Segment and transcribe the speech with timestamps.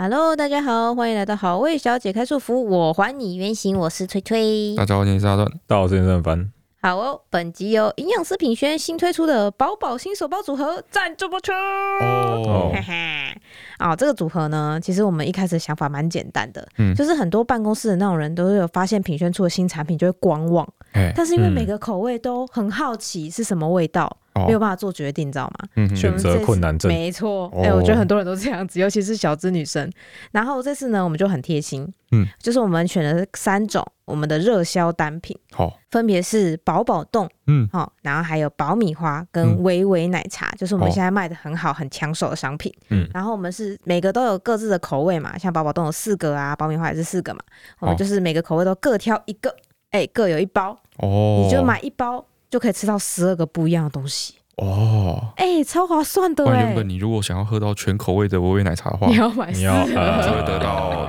[0.00, 4.76] Hello，大家好，欢迎来到好味小姐开束服，我还你原形，我是崔崔。
[4.76, 6.52] 大家好，我是阿段，大家好，我是任凡。
[6.80, 11.50] 好哦，本集由营养师品轩新推出的宝宝新手包组合赞助播出。
[11.50, 13.34] 哦，哈哈，
[13.78, 24.16] 啊，这个组合呢，其实我们一开始想法蛮简单的，嗯，就是很多办公室的那种人都有发现品轩出的新产品就会观望，欸、但是因为每个口味都很好奇是什么味道。
[24.46, 25.68] 没有办法做决定，你知道吗？
[25.74, 26.88] 嗯，选择困难症。
[26.88, 29.90] 没错，哎、欸，我觉得很多人都这样子，尤其是小资女生。
[30.30, 42.72] 然后这次呢，我们就很贴心，嗯，就是我们选了三种我们的热销单品，好，分别是宝宝冻，嗯，好，然后还有爆米花跟维维奶茶，就是我们现在卖的很好、很抢手的商品。
[42.88, 47.40] 嗯，然后我们是每个都有各自的口味嘛，像宝宝冻有四个啊，爆米花也是四个嘛，
[47.80, 49.54] 我们就是每个口味都各挑一个，
[49.90, 54.34] 哎，各有一包，哦，你就买一包就可以吃到十二个不一样的东西。
[54.56, 56.44] 哦，哎、欸，超划算的！
[56.46, 61.08] 原本你如果想要喝到全口味的维维奶茶的话，你要买，你要呃，就会得到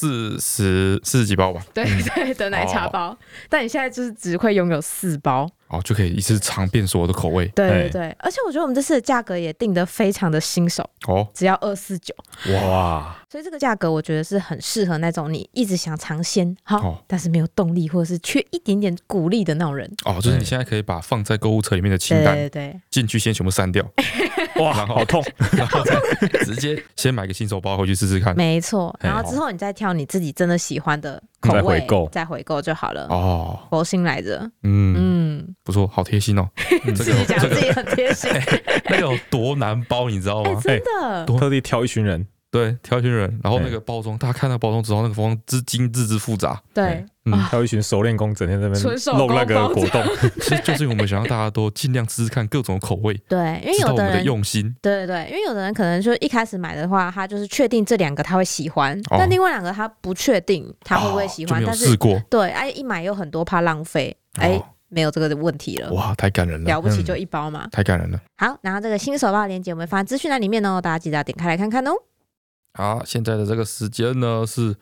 [0.00, 1.62] 四十四十几包吧？
[1.74, 1.84] 对
[2.14, 5.50] 对的奶茶包，哦、但你现在就是只会拥有四包。
[5.70, 7.46] 哦，就可以一次尝遍所有的口味。
[7.54, 12.14] 对对对，而且我觉得我们这次的价格也定得非常的新手哦，只要二四九。
[12.54, 13.16] 哇！
[13.30, 19.88] 所以这个价格我觉得是很适合那种你一直想尝鲜，好，但是没有动力或者是缺一点点鼓励的那种人。
[20.04, 23.88] 哦，就是你现在可以把放在购物车里面的清单，对对，进去先全部删掉。
[24.60, 25.24] 哇，好痛！
[25.52, 25.94] 然后 再
[26.44, 28.36] 直接先买个新手包回去试试看。
[28.36, 33.06] 没错，然后之后你再挑你自己真的喜欢的口味，再回购，再回购就好了。
[33.08, 34.40] 哦，佛心来着。
[34.64, 35.19] 嗯嗯。
[35.64, 36.48] 不错，好贴心哦！
[36.84, 38.30] 这个自己讲自己很贴心，
[38.88, 40.60] 那个有多难包，你知道吗？
[40.62, 50.02] 真的，特地挑一群人，对，挑一群人，然后那个包装，大家看到包装之后，那个包装之精致之复杂，对，嗯，挑一群熟练工，整天在那边弄那个果冻，
[50.42, 64.60] 其实就是我们想让大家都尽量试试看各种口味，对，因为有的人用心，对对对，因为有的人可能就一开始买的话，他就是确定这两个他会喜欢，但另外两个他不确定他会不会喜欢，但是试过，对，哎，一买又很多，怕浪费，哎。
[64.90, 68.20] 没有这个的问题了，哇，太感人了，了不起就一包嘛，太感人了。
[68.36, 71.92] 好，然后这个新手包链接我们放在资讯栏里面哦，大家记得要点开来看看哦。
[72.74, 74.76] 好，现在的这个时间呢是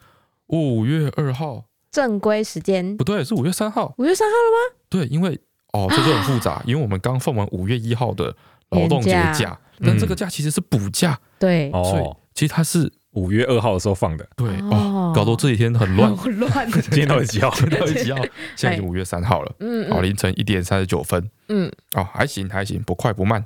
[0.47, 2.97] 五月二号，正规时间。
[2.97, 4.77] 不对，是五月三号，五月三号了吗？
[4.89, 5.39] 对，因为
[5.73, 8.35] 哦，这个很复杂，因为我们刚放完五月一号的
[8.71, 12.93] 劳动节假，但这个假其实是补假，对，所以其实它是。
[13.13, 16.71] 五月二号的时候放的，对哦，搞得这几天很乱， 很乱。
[16.71, 17.51] 今天到底几号？
[17.57, 18.23] 今天到底几号？
[18.55, 23.45] 现在已经五月三号了，嗯，好，凌晨一点三十九分，嗯，哦，还行还行，不快不慢，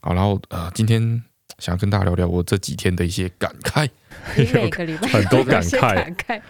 [0.00, 1.22] 好，然后呃，今天
[1.58, 3.88] 想要跟大家聊聊我这几天的一些感慨，
[4.36, 5.08] 每个礼拜。
[5.08, 6.40] 很多感慨，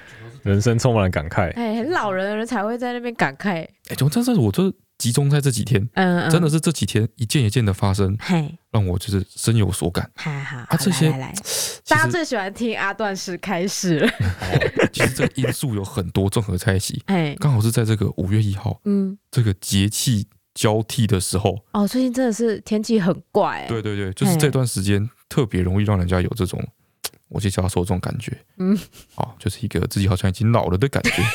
[0.42, 4.72] 人生充满了感慨，哎，很老人的人才会在那边感慨，哎，就真是我这。
[5.02, 10.08] 集中在这几天，嗯，真的是这几天一件一件的发生，嘿，让我就是深有所感。
[10.14, 11.10] 好好，啊，这些
[11.88, 14.08] 大家最喜欢听阿段式开始了。
[14.94, 20.24] 其实这个因素有很多综合在一起，哎，刚好是在这个五月一号，嗯，这个节气
[20.54, 21.58] 交替的时候。
[21.72, 23.66] 哦，最近真的是天气很怪。
[23.69, 26.64] 对对对，就是这段时间特别容易让人家有这种，
[27.28, 28.78] 我就叫他说这种感觉，嗯，
[29.16, 31.10] 哦，就是一个自己好像已经老了的感觉。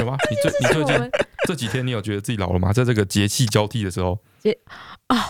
[0.00, 0.16] 有吗？
[0.30, 1.10] 你最你最近
[1.46, 2.72] 这几天你有觉得自己老了吗？
[2.72, 4.18] 在这个节气交替的时候，
[5.08, 5.20] 啊、哦，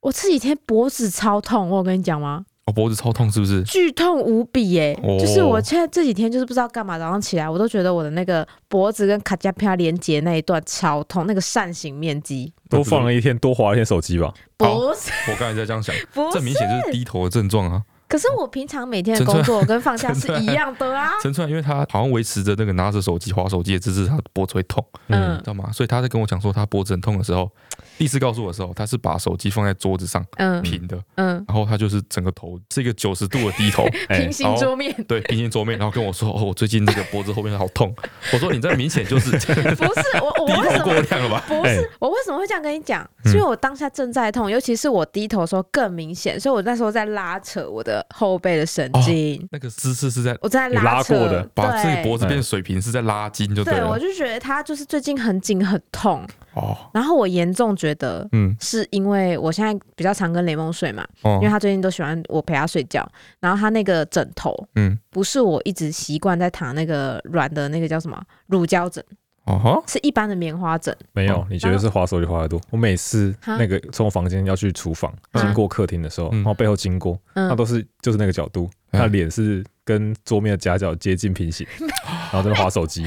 [0.00, 2.44] 我这几天脖子超痛，我有跟你讲吗？
[2.66, 3.62] 我、哦、脖子超痛是不是？
[3.64, 4.98] 剧痛无比耶！
[5.02, 12.50] 哦、就是我现在这几天就是不知道干嘛，早上起来我都觉得我的那个脖子跟卡加皮亚连接那一段超痛，那个扇形面积。
[12.70, 14.32] 多放了一天，多划一天手机吧。
[14.56, 14.64] 不
[14.96, 15.94] 是，我刚才在这样想，
[16.32, 17.82] 这明显就是低头的症状啊。
[18.06, 21.12] 可是我平常每天的工作跟放假 是一样的啊。
[21.22, 25.70] 陈川，因为他好像维持着那个拿着手机划手机的姿势，他脖子会痛，嗯，知道吗？
[25.72, 27.50] 所以他在跟我讲说他脖子很痛的时候，
[27.98, 37.94] 第一次告诉我的时候，他是把手机放在桌子上，嗯，平的，嗯，然后他就是整个头是一个九十度的低头， 平行桌面，对，平行桌面，然后跟我说，哦，我最近这个脖子后面好痛。
[38.32, 41.44] 我说你这明显就是 不是我我低头过量了吧？
[41.46, 43.08] 不是，我为什么会这样跟你讲？
[43.24, 48.64] 是因为我当下正在痛，尤其是我低头的时候更明显，所以我那时候在拉扯我的后背的。
[48.74, 53.80] 神经、哦，那个姿势是在我在拉扯过的，把自己脖子变水平是在拉筋，就对了。
[53.80, 56.76] 对，我就觉得他就是最近很紧很痛哦。
[56.92, 63.06] 然后我严重觉得，嗯，是因为我现在比较常跟雷梦睡嘛，嗯、因为他最近都喜欢我陪他睡觉。
[63.38, 69.04] 然后他那个枕头，嗯，不是我一直习惯在躺那个软的那个叫什么乳胶枕。
[69.44, 71.46] 哦哈，是一般的棉花枕，没有？
[71.50, 72.60] 你觉得是滑手机滑得多？
[72.70, 81.66] 我每次那个从我房间要去厨房，经过客厅的时候，然后背后经过，那都是就是那个角度，他脸是跟桌面的夹角接近平行，
[82.32, 83.04] 然后在那滑手机，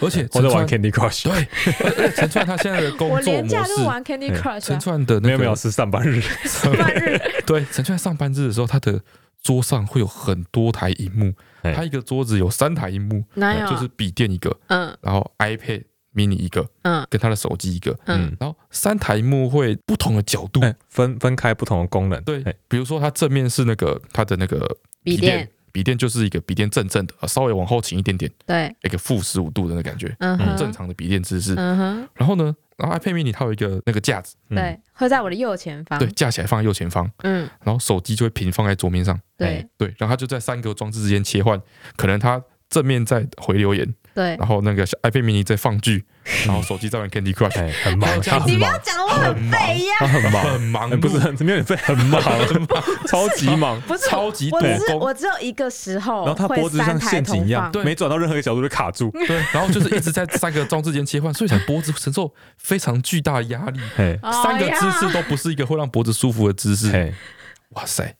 [0.00, 1.24] 而且我在玩 Candy Crush。
[1.24, 4.60] 对， 陈串他现在的工作模式，玩 Candy Crush。
[4.60, 7.20] 陈串的那个没有没有是上班日，上班日。
[7.46, 9.00] 对，陈串上班日的时候，他的
[9.40, 11.32] 桌上会有很多台荧幕，
[11.74, 13.24] 它一个桌子有三台荧幕，
[13.68, 15.84] 就是笔电一个，嗯，然后 iPad
[16.14, 32.54] mini 一个，嗯，跟他的手机一个，嗯，然后三台荧幕会不同的角度，分分开不同的功能，对，比如说它正面是那个它的那个笔电，笔电就是一个笔电正正的，稍微往后倾一点点，对，一个负十五度的那感觉，嗯，正常的笔电姿势，嗯哼，然后呢？
[32.76, 41.60] 然后 iPad mini 它有一个那个架子，对，会在我的右前方，对，架起来放在右前方，嗯，然后手机就会平放在桌面上，对，对，然后它就在三个装置之间切换，
[41.96, 43.94] 可能它正面在回留言。
[44.16, 46.02] 对，然后那个 iPad mini 在放剧，
[46.46, 47.52] 然后手机在玩 Candy Crush，
[47.84, 48.08] 很忙。
[48.46, 54.58] 你不要讲我很废呀，他很忙，很忙，不是很没有很忙很忙， 超级忙，不是超级多
[54.88, 54.98] 工。
[55.00, 63.78] 我只有一个时候，然后他脖子像陷阱一样，对，没转到任何一个角度就卡住，对，然后就是一直在三个装置间切换，所以才脖子承受非常巨大的压力。
[64.42, 67.12] 三个姿势都不是一个会让脖子舒服的姿势。
[67.70, 68.14] 哇塞！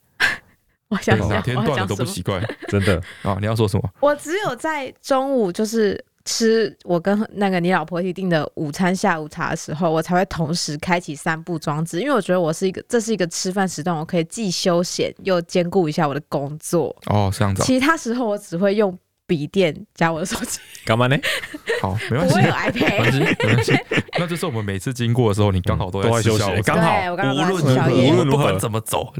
[0.90, 3.36] 我想想，哪天断了都不奇怪， 真的啊！
[3.40, 3.90] 你要说什么？
[4.00, 16.94] 我只有在中午就是吃我跟那个你老婆一起订的午餐下午茶的时候，我才会同时开启三步装置，因为我觉得我是一个，这是一个吃饭时段，我可以既休闲又兼顾一下我的工作。
[17.06, 17.62] 哦，这样子。
[17.64, 18.96] 其他时候我只会用。
[19.26, 21.17] 笔电加我的手机，干嘛呢？
[21.82, 23.78] 好，没关系，有 iPad，没关系，没关系。
[24.19, 28.56] 那就是我们每次经过的时候，你刚好都在吃下午茶，刚好无论如何，无论如何。
[28.58, 29.12] 怎么走，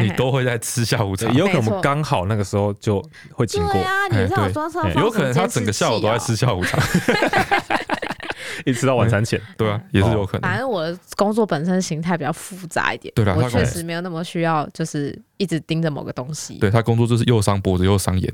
[0.00, 1.28] 你都会在吃下午茶。
[1.32, 3.72] 有可能刚好那个时候就会经过。
[3.72, 6.78] 对啊，你知道我装车，有可能他整个下午都在吃下午茶。
[8.66, 10.42] 一直到晚餐前，对啊，也是有可能。
[10.42, 16.54] 反正我的工作本身形态比较复杂一点，对啦，我确实没有那么需要，就是一直盯着某个东西。
[16.54, 18.32] 对他工作就是又伤脖子又伤眼，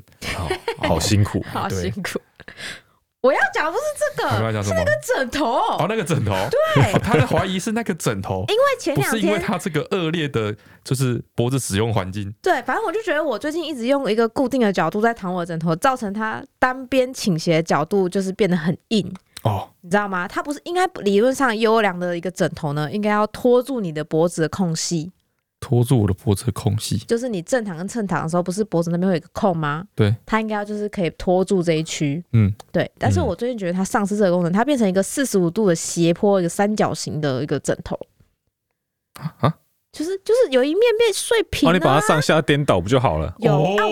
[0.79, 2.21] 好辛苦， 好辛苦。
[3.23, 5.57] 我要讲的不是这个，是那个枕头。
[5.57, 6.33] 哦，那个枕头，
[6.77, 10.55] 对，他的怀疑是那个枕头，因为前两天，不是因为他这个恶劣的，
[10.85, 12.33] 就是脖子使用环境。
[12.41, 19.13] 对，反正我就觉得我最近一直用一个固定的角度在躺我的枕头，造成它单边倾斜角度就是变得很硬。
[19.47, 20.27] 哦，你知道吗？
[20.27, 22.91] 它不是应该理论上优良的一个枕头呢？
[22.91, 25.13] 应该要托住你的脖子的空隙，
[25.61, 29.85] 托住我的脖子的空隙，就是你正躺跟侧躺的时候，不是脖子那边会有一个空吗？
[29.95, 32.23] 对，它应该要就是可以托住这一区。
[32.33, 32.91] 嗯，对。
[32.99, 37.99] 但是我最近觉得它丧失这个功能，它变成一个四十五度的斜坡，一个三角形的一个枕头。
[39.39, 39.55] 啊？
[39.97, 43.35] 就是就是有一面被碎平，你把它上下颠倒不就好了？
[43.39, 43.85] 有啊，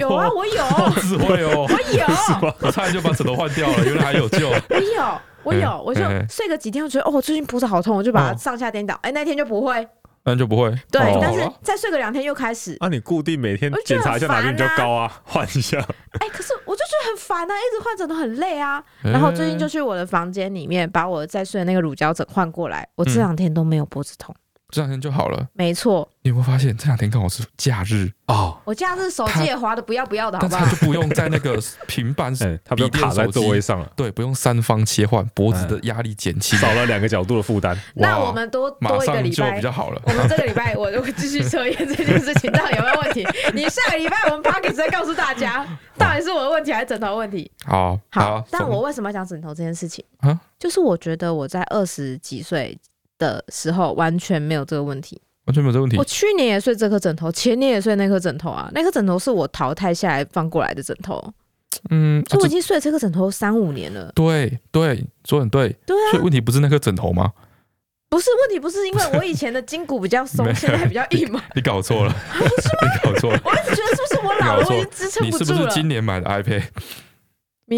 [0.00, 4.48] 有啊，我有，智慧哦，我有， 我差点就把枕头换掉了，原来还有救。
[4.48, 9.86] 我有，我有，我就睡个几天，我觉得哦，最近脖子好痛，我就把它上下颠倒，哎，那天就不会，
[10.24, 10.68] 那就不会。
[10.90, 12.76] 对，但是再睡个两天又开始。
[12.80, 15.78] 啊，你固定每天检查一下哪边比较高啊，换一下。
[16.18, 18.82] 哎，可是我就觉得很烦啊，一直换枕头很累啊。
[19.04, 24.34] 然后最近就去我的房间里面把我在睡的那个乳胶枕换过来，我这两天都没有脖子痛。
[24.76, 26.06] 这两天就好了，没错。
[26.20, 28.58] 你有没有发现这两天刚好是假日哦？
[28.64, 30.66] 我假日手机也滑的不要不要的，好不好？
[30.66, 32.30] 他就不用在那个平板，
[32.62, 33.90] 他不用卡在座位上了。
[33.96, 37.74] 对，不用三方切换，脖子的压力减轻，少了两个角度的负担。
[37.94, 40.02] 那我们多多一个礼拜就比较好了。
[40.04, 43.26] 我们这个礼拜我就会继续测验 这件事情，到底有没有问题？
[43.54, 47.50] 你下个礼拜我们 Podcast 再告诉大家，到底是我的问题还是枕头问题？
[47.64, 48.44] 好，好。
[48.50, 50.04] 但我为什么要讲枕头这件事情？
[50.18, 52.76] 啊，就是我觉得我在二十几岁
[53.18, 55.20] 的时候完全没有这个问题。
[55.46, 55.96] 完全没有这个问题。
[55.96, 58.68] 我去年也睡这颗枕头，前年也睡那颗枕头啊。
[58.74, 61.22] 那颗枕头是我淘汰下来放过来的枕头。
[61.90, 64.10] 嗯，所以我已经睡了这颗枕头三五年了。
[64.14, 65.68] 对对，说很对。
[65.86, 66.10] 对啊。
[66.10, 67.32] 所以问题不是那颗枕头吗？
[68.08, 71.42] 不是，问题不是因为我以前的筋骨比较松， 现在比较硬吗？
[71.54, 72.16] 你搞错了。
[72.32, 72.92] 不是吗？
[73.04, 73.40] 你搞错了。
[73.44, 75.54] 我一直觉得是不是我老了，我已经支撑不住了。
[75.54, 76.62] 你是不是今年买的 iPad？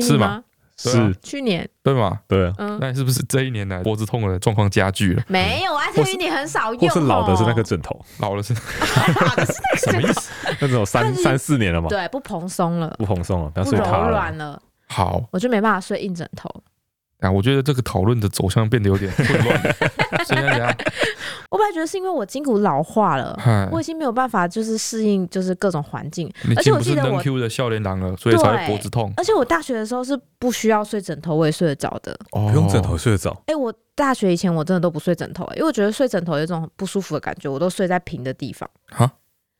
[0.02, 0.42] 是吗？
[0.78, 2.20] 是去年对吗？
[2.28, 5.22] 对，嗯，那是不是这一年来脖子痛的状况加剧了？
[5.28, 8.54] 没有啊，因为你很少用，或是老的是那个枕头，老的是，
[9.26, 9.52] 老的是
[9.86, 10.30] 那个什么意思？
[10.60, 11.88] 那种三三四年了嘛？
[11.88, 14.60] 对，不蓬松了，不蓬松了，不柔软了。
[14.86, 16.48] 好，我就没办法睡硬枕头。
[17.20, 19.60] 啊，我觉得这个讨论的走向变得有点混乱。
[20.24, 20.76] 现在怎样？
[21.50, 23.38] 我本来觉得是因为我筋骨老化了，
[23.72, 26.30] 我已经没有办法就是适应就是各种环境。
[26.54, 29.10] 而且我记得我 Q 的少年郎了，所以才会脖子痛。
[29.16, 32.12] 而且我大学的时候是不需要睡枕头，我也睡得着的。
[32.32, 33.34] 哦，不用枕头睡得着？
[33.46, 38.68] 哎，我大学以前我真的都不睡枕头，因为我觉得睡枕头有一种不舒服的感觉，我都睡在平的地方。
[38.90, 39.10] 哈，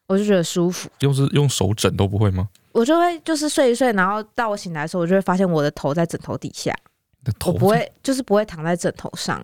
[0.09, 0.91] 我就觉得舒服。
[1.01, 2.49] 用是用手枕都不会吗？
[2.73, 6.75] 我就会就是睡一睡，然后到我醒来的时候，我就会发现我的头在枕头底下。
[7.47, 9.43] 我不会，就是不会躺在枕头上，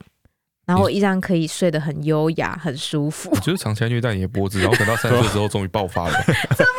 [0.66, 3.30] 然后我依然可以睡得很优雅、很舒服。
[3.32, 6.12] 我就是长期虐待你的脖子，然后等到三十 岁之后终于爆发了。
[6.56, 6.72] 怎么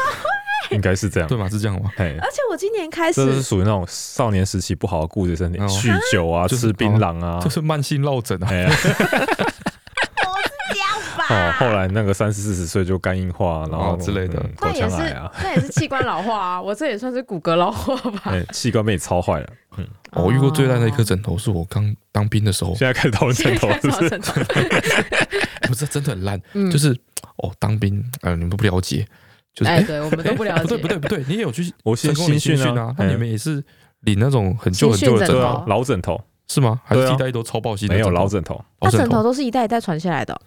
[0.70, 0.76] 会？
[0.76, 1.48] 应该是这样，对吗？
[1.48, 1.92] 是这样吗？
[1.98, 8.50] 而且我今年开始，这是属于那种少年时期不好的顾着身体，酗酒啊，吃槟榔啊，就是慢性落枕啊。
[11.30, 11.50] 吧？
[11.50, 14.98] 哦，后来那个三十四十岁就肝硬化，然后之类的，那也是，
[15.44, 16.62] 那也是器官老化啊。
[16.64, 18.32] 我这也算是骨骼老化吧？
[18.54, 19.48] 器官被你操坏了。
[19.78, 22.74] 嗯，我遇过最烂的一颗枕头是我刚当兵的时候。
[22.76, 24.20] 现在开始讨论枕头， 是不是？
[25.68, 26.42] 不是，真的很烂。
[26.72, 26.96] 就是
[27.38, 29.06] 哦，当兵，呃，你们不了解，
[29.54, 30.64] 就是哎，对我们都不了解。
[30.64, 32.94] 不对，不对，不对，你也有去我先新训啊？
[32.98, 33.64] 那你们也是
[34.02, 36.22] 领那种很旧很旧的枕头，老枕头。
[36.48, 36.80] 是吗？
[36.86, 37.96] 还是一代一都超爆新的？
[37.96, 40.40] 没有老枕头，那枕头都是一代一代传下来的。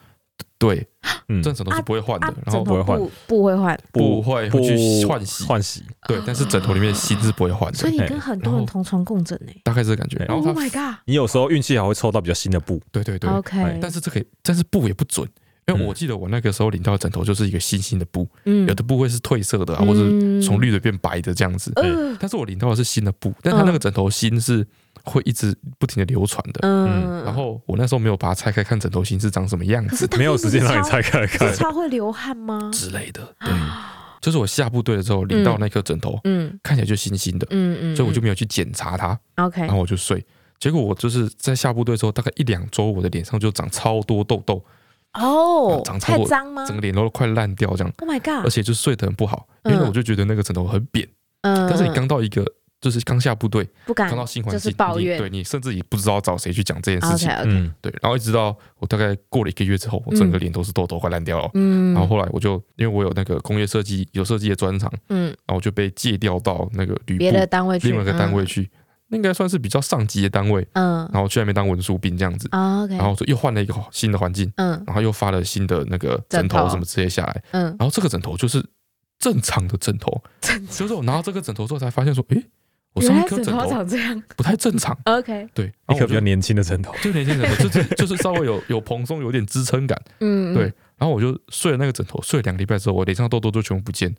[0.58, 0.84] 对，
[1.28, 5.84] 嗯，这枕头是不会换的，然后不会换，不会换，不会会去换洗换洗。
[6.08, 7.78] 对，但是枕头里面芯是不会换的。
[7.78, 9.52] 所以你跟很多人同床共枕呢？
[9.62, 10.18] 大概这个感觉。
[10.24, 10.98] 然后 Oh my god！
[11.04, 12.80] 你有时候运气还会抽到比较新的布。
[12.90, 13.30] 对对对。
[13.30, 13.78] OK。
[13.80, 15.28] 但是这个，但是布也不准，
[15.68, 20.00] 因为我记得我那个时候领到的枕头就是一个新新的布，有的布会是褪色的，或者
[20.42, 21.72] 从绿的变白的这样子。
[22.18, 24.66] 但是我领到的是新的布，但它那个枕头芯是。
[25.04, 32.70] 会一直不停的流传的，嗯，然后我那时候没有把它拆开看枕头芯是长什么样子，没有时间让你拆开看，超会流汗吗？
[32.72, 33.52] 之类的，对，
[34.20, 40.24] 就是我下部队的时候领到那颗枕头，嗯，看起来就新新的，嗯嗯，所以我就没有去检查它，OK，然后我就睡，
[40.58, 44.64] 结果我就是在下部队的时候，大概一两周，我的脸上就长超多痘痘，
[45.14, 46.64] 哦，长超脏吗？
[46.66, 51.08] 整个脸都快烂掉这样，Oh my god，而且就睡得很不好，因为我就觉得那个枕头很扁，
[51.42, 52.44] 嗯，但是你刚到一个。
[52.80, 57.28] 就是刚下部队，不敢刚到新环境，就是抱怨，对你甚至也不知道找谁去讲这件事情。
[57.44, 57.92] 嗯，对。
[58.00, 61.50] 然后一直到我大概过了一个月之后，我整个脸都是痘痘，快烂掉了。
[61.54, 61.92] 嗯。
[61.92, 68.70] 然后后来我就因为我有那个工业设计有设计的专长，嗯，然后我就被借调到那个旅部别的单位去，另外一个单位去，
[69.08, 70.64] 那应该算是比较上级的单位。
[70.74, 70.98] 嗯。
[71.12, 72.46] 然后去那边当文书兵这样子。
[72.52, 72.96] OK。
[72.96, 74.52] 然后又换了一个新的环境。
[74.54, 74.80] 嗯。
[74.86, 77.42] 然后又发了新的那个枕头什么之类下来。
[77.50, 77.64] 嗯。
[77.64, 78.64] 然后这个枕头就是
[79.18, 80.22] 正常的枕头。
[80.70, 82.46] 就是我拿到这个枕头之后才发现说，诶。
[82.94, 84.96] 我上一颗枕头长这样，不太正常。
[85.04, 90.00] OK，对，一颗比较年轻的枕头，就年轻枕头，就是就是稍微有有蓬松，有点支撑感。
[90.20, 90.64] 嗯，对。
[90.96, 94.12] 然后我就睡了那个枕头，睡了两个礼拜之后，我脸上痘痘就全部不见。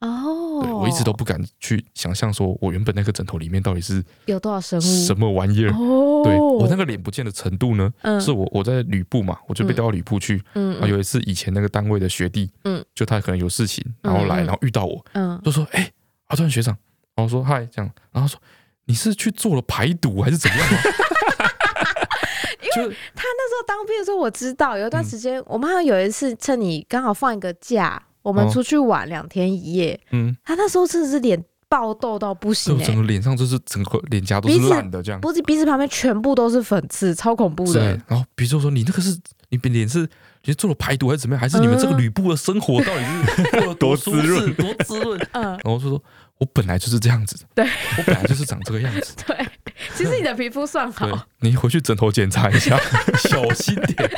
[0.00, 5.72] 哦，对，我一直都不敢去想象，说我原本那个枕头里面到底是有多少生物，什么玩意儿？
[5.74, 7.92] 哦，对我那个脸不见的程度呢？
[8.02, 10.40] 嗯，是我我在旅部嘛，我就被调到旅部去。
[10.54, 15.90] 嗯，有一次以前那个单位的学弟，嗯，就他可能有事情，然后来，然后遇到我，嗯，就说：“哎，
[16.28, 16.76] 阿川学长。”
[17.20, 18.40] 然后说：“嗨，这样。”然后说。
[18.86, 20.78] 你是去做了排毒还是怎么样吗？
[22.76, 30.00] 因为他那时候当兵的时候，我知道有一段时间，我们好像有一次趁你刚好放一个假，我们出去玩两天一夜。
[30.10, 37.96] 嗯，他那时候真的是脸爆痘到不行，整个脸上就是整个脸颊都是烂的，这样，不是鼻子旁边全部都是粉刺，超恐怖的。
[38.08, 39.16] 然后比如说说你那个是
[39.50, 40.08] 你脸是
[40.44, 41.40] 你是做了排毒还是怎么样？
[41.40, 45.20] 还是你们这个吕布的生活到底是 多滋润多滋润？
[45.32, 46.02] 嗯，然后就说。
[46.40, 47.66] 我本来就是这样子的，对，
[47.98, 49.14] 我本来就是长这个样子。
[49.28, 49.46] 对，
[49.94, 51.06] 其实你的皮肤算好，
[51.40, 52.78] 你回去枕头检查一下，
[53.28, 54.10] 小心点。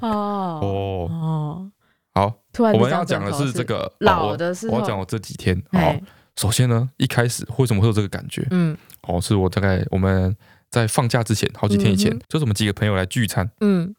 [0.00, 1.70] 哦哦
[2.14, 5.60] 好，我们要讲的是这个老的，我要讲我这几天。
[5.72, 5.92] 好，
[6.36, 8.46] 首先呢，一开始为什么会有这个感觉？
[8.52, 8.76] 嗯，
[9.08, 10.36] 哦，是我大概我们
[10.70, 13.92] 在放假之前好几天以前，就是我们几个朋友来聚餐，嗯，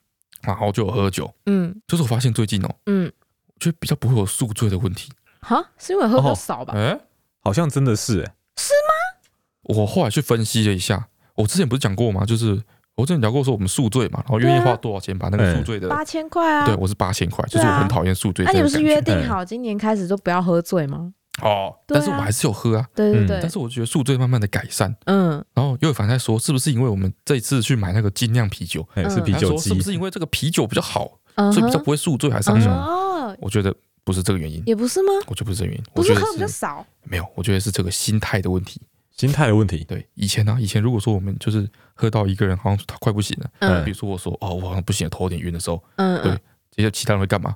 [0.44, 3.12] 然后就有喝酒，嗯，就是我发现最近哦，嗯，
[3.48, 5.12] 我觉得比较不会有宿醉的问题。
[5.42, 6.74] 哈，是因为喝的少吧？
[6.76, 7.00] 哎。
[7.44, 9.74] 好像真的是哎，是吗？
[9.76, 12.24] 我后来去分析了一下，我之前不是讲过吗？
[12.24, 12.62] 就是
[12.94, 16.66] 我之前聊过说我们宿醉嘛，然后愿意花多少钱把那个宿醉的八千块啊？
[16.68, 18.46] 对，我是八千块，就是我很讨厌宿醉。
[18.46, 21.12] 那你们是约定好今年开始就不要喝醉吗？
[21.42, 22.88] 哦，但是我还是有喝啊。
[22.96, 23.40] 对对对。
[23.42, 25.44] 但是我觉得宿醉慢慢的改善，嗯。
[25.54, 29.70] 然后又有反在说，是不是因为我们这一次去买那个精酿啤酒，是啤酒机？
[29.70, 33.36] 是不是因为这个啤酒比较好，所以比较不会宿醉还是什么？
[33.40, 33.76] 我觉得。
[34.04, 35.14] 不是这个原因，也不是吗？
[35.28, 38.82] 我觉得不是这个原因，不是喝比较少，没有，我觉得是这个心态的问题，
[39.16, 39.84] 心态的问题。
[39.84, 46.32] 对，以前呢，以前如果说我们就是喝到一个人好像他快不行了，嗯，比如说我说哦，我好像不行了，头有点晕的时候，嗯，对，
[46.72, 47.56] 这些其他人会干嘛？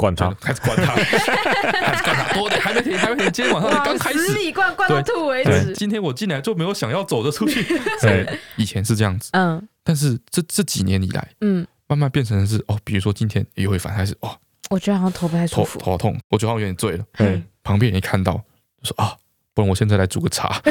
[0.00, 3.84] 灌他， 开始灌他， 开始灌他，多点，还没停，还没停，今天晚上。
[3.84, 5.74] 刚开始，死里灌，灌到吐为止。
[5.74, 7.62] 今天我进来就没有想要走的出去，
[8.00, 14.34] 对， 以前是这样子，嗯，但是这这几年以来，嗯，慢慢变成的是哦，比如说今天也会反开始哦。
[14.70, 17.04] 我觉得好像头不太舒服，头头痛，我觉得好像有点醉了。
[17.18, 18.34] 嗯，旁边人一看到
[18.82, 19.14] 就说啊，
[19.52, 20.62] 不然我现在来煮个茶。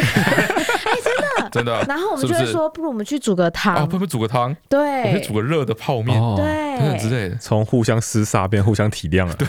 [1.50, 1.84] 哎，真的。
[1.88, 4.56] 然后我们就会说，不如我们去煮个汤啊，不如煮个汤。
[4.70, 6.46] 对，我们煮个热的泡面，对，
[6.78, 9.34] 等等之类的，从互相厮杀变互相体谅了。
[9.36, 9.48] 对，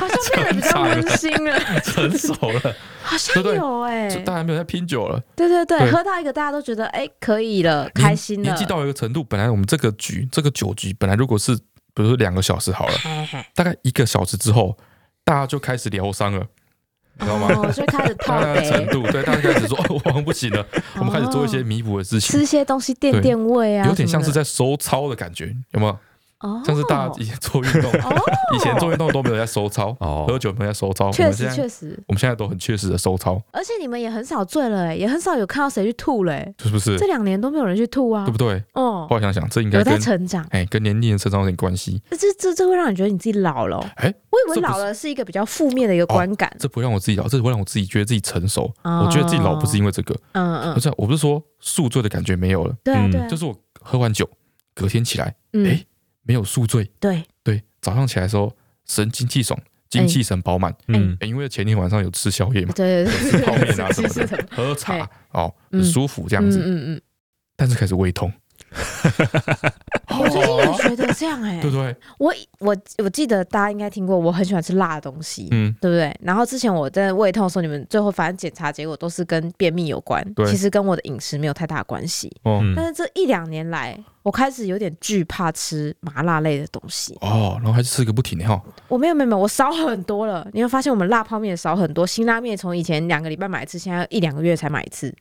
[0.00, 5.22] 好像变得比较温馨了，成熟了，好像有哎，大家没有在拼酒了。
[5.36, 8.42] 对对对，喝到一个大家都觉得哎可以了，开心了。
[8.42, 11.58] 年纪到一个程度，本来我们这个局这个酒局本来如果是。
[11.96, 12.94] 比如说两个小时好了，
[13.54, 14.76] 大概一个小时之后，
[15.24, 16.44] 大家就开始疗伤了，
[17.18, 17.70] 你知道吗？
[17.72, 20.66] 就开始套杯程度，对，大家开始说哦，我不行了，
[20.98, 25.98] 我们开始做一些弥补的事情，吃些东西垫垫胃啊，有点像是在收操的感觉，有没有？
[26.64, 27.90] 像是大家以前做运动，
[28.54, 29.92] 以前做运动都没有在收操，
[30.28, 31.10] 喝酒没有在收操。
[31.10, 33.40] 确实确实，我们现在都很确实的收操。
[33.52, 36.96] 而且你们也很少醉了，也很少有看到谁去吐了，是不是？
[36.98, 38.62] 这两年都没有人去吐啊，对不对？
[38.74, 42.02] 哦，后来想想，这应该在成长，哎，跟年龄的成长有点关系。
[42.10, 43.78] 这这这会让你觉得你自己老了？
[43.96, 46.54] 哎，我以为老了是一个比较负面的一个观感。
[46.58, 48.72] 这不会让我自己老，这会让我自己觉得自己成熟。
[48.82, 54.28] 我觉得自己老不是因为这个，嗯嗯，不是，我不是说宿醉的感觉没有了，对对，就是我喝完酒，
[54.74, 55.84] 隔天起来，哎。
[56.24, 57.22] 没有宿醉，对。
[57.42, 58.54] 对，早上起来的时候
[58.86, 67.00] 神清气爽，精气神饱满，嗯，因为前天晚上有吃宵夜嘛，对对对，吃泡面啊什么的，喝茶哦，很舒服这样子，嗯嗯，
[67.54, 68.32] 但是开始胃痛，
[70.16, 71.96] 我最近也觉得这样哎，对不对？
[72.18, 76.14] 我我我记得大家应该听过，我很喜欢吃辣的东西，嗯，对不对？
[76.20, 82.30] 然后之前我在胃痛的时候，你们最后反正检查结果都是跟便秘有关，对其实跟我的饮食没有太大关系，
[82.76, 83.98] 但是这一两年来。
[84.24, 88.58] 我开始有点惧怕吃麻辣类的东西哦，然后还是吃个不停的哈。
[88.88, 90.48] 我没有没有没有，我少很多了。
[90.54, 95.14] 你会发现我们辣泡面少很多，辛拉面从以前两个礼拜买一次，现在一两个月才买一次。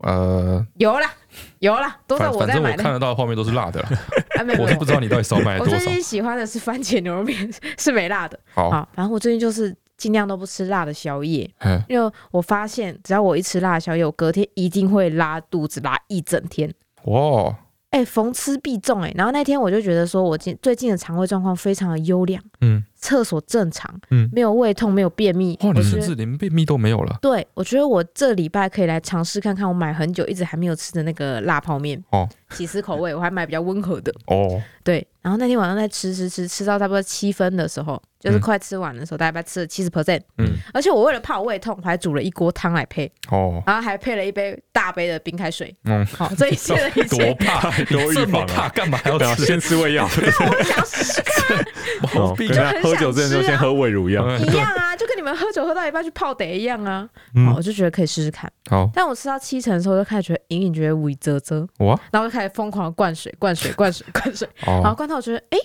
[0.00, 1.12] 呃，有啦
[1.58, 2.70] 有啦，都是我在买。
[2.70, 3.84] 反正我看得到的泡面都是辣的。
[4.58, 5.74] 我是不知道你到底少买了多少。
[5.74, 8.38] 我最近喜欢的是番茄牛肉面， 是没辣的。
[8.54, 11.48] 好，反正我最近就是尽量都不吃辣的宵夜，
[11.88, 16.72] 因为我发现只要我一吃辣的宵夜，我隔天一定会拉肚子，拉一整天。
[17.04, 17.54] 哇！
[17.90, 27.18] 哎、欸，逢吃必中哎、欸，然后那天我就觉得说，我近最近的肠胃状况非常的优良，嗯，厕所正常，嗯，没有胃痛，没有便秘，哇，你甚至连便秘都没有了。
[27.22, 38.00] 对，我觉得我这礼拜可以来尝试看看，我买很久一直还没有吃的那个辣泡面哦，起司口味，我还买比较温和的哦，对，然后那天晚上在吃吃吃吃到差不多七分的时候。
[38.20, 40.20] 就是快吃完的时候，大概吃了七十 percent。
[40.36, 43.10] 嗯，而且我为了怕我胃痛，我还煮了一锅汤来配。
[43.30, 45.74] 哦，然后还配了一杯大杯的冰开水。
[45.84, 47.16] 嗯，好，这一切的一切。
[47.32, 48.68] 多怕，多预防啊！
[48.74, 49.44] 干嘛还要吃？
[49.48, 50.04] 先吃胃药。
[50.12, 51.64] 我想试试看。
[52.12, 52.49] 毛病，
[52.82, 54.26] 喝酒之前就先喝胃乳一样。
[54.40, 57.08] 一样啊， 就跟你们喝酒喝到一半去泡得一样啊。
[57.46, 58.50] 好，我就觉得可以试试看。
[58.68, 61.66] 好，但我吃到七成的时候，就开始觉得隐隐觉得胃啧啧。
[61.78, 61.98] 哇！
[62.12, 64.48] 然后就开始疯狂灌水， 灌水，灌水， 灌水。
[64.64, 65.58] 然后灌到我觉得，哎。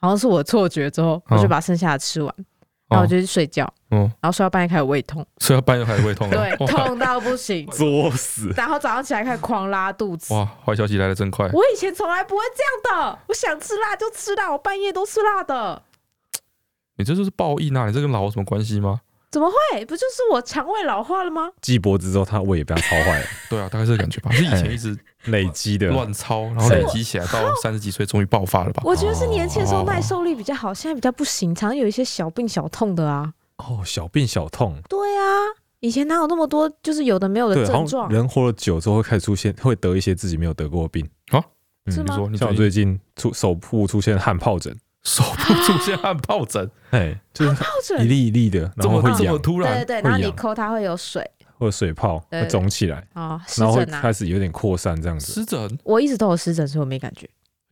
[0.00, 2.32] 好像是我错觉，之后我就把剩下的吃完，
[2.88, 8.52] 然后我就去睡觉，嗯，然后睡到半夜开始胃痛，睡到半夜开始胃痛，对，痛到不行，作死。
[8.56, 11.48] 然后早上起来开始狂拉肚子，哇，坏消息来的真快。
[11.52, 15.82] 我以前从来不会这样的，我想吃辣就吃辣，我半夜都吃辣的。
[16.98, 17.86] 你这就是报应啊！
[17.86, 19.00] 你这跟老有什么关系吗？
[19.30, 19.84] 怎么会？
[19.84, 21.50] 不就是我肠胃老化了吗？
[21.60, 23.26] 继脖子之后，他胃也被他操坏了。
[23.48, 24.30] 对啊，大概是这个感觉吧。
[24.32, 28.82] 是以前一直累积的乱操，然后累积起来，到三十几岁终于爆发了吧？
[28.84, 33.32] 我觉得是年轻的时候耐受力比较好，现在比较不行，常常有一些小病小痛的啊。
[33.58, 34.80] 哦，小病小痛。
[34.88, 35.22] 对啊，
[35.80, 38.08] 以前哪有那么多就是有的没有的症状？
[38.08, 41.44] 人活了久之后会开始出现，会得一些自己没有得过的病啊？
[41.90, 42.16] 是吗？
[42.36, 44.74] 像我最近出手部出现汗疱疹。
[45.08, 51.22] 手部出现汗疱疹， 哎，就是一粒一粒的，然后会痒，突然，对对对，然后你抠它会有水，
[51.56, 55.32] 会有水泡，会肿起来，然后会开始有点扩散这样子。
[55.32, 57.28] 湿疹，我一直都有湿疹，所以我没感觉。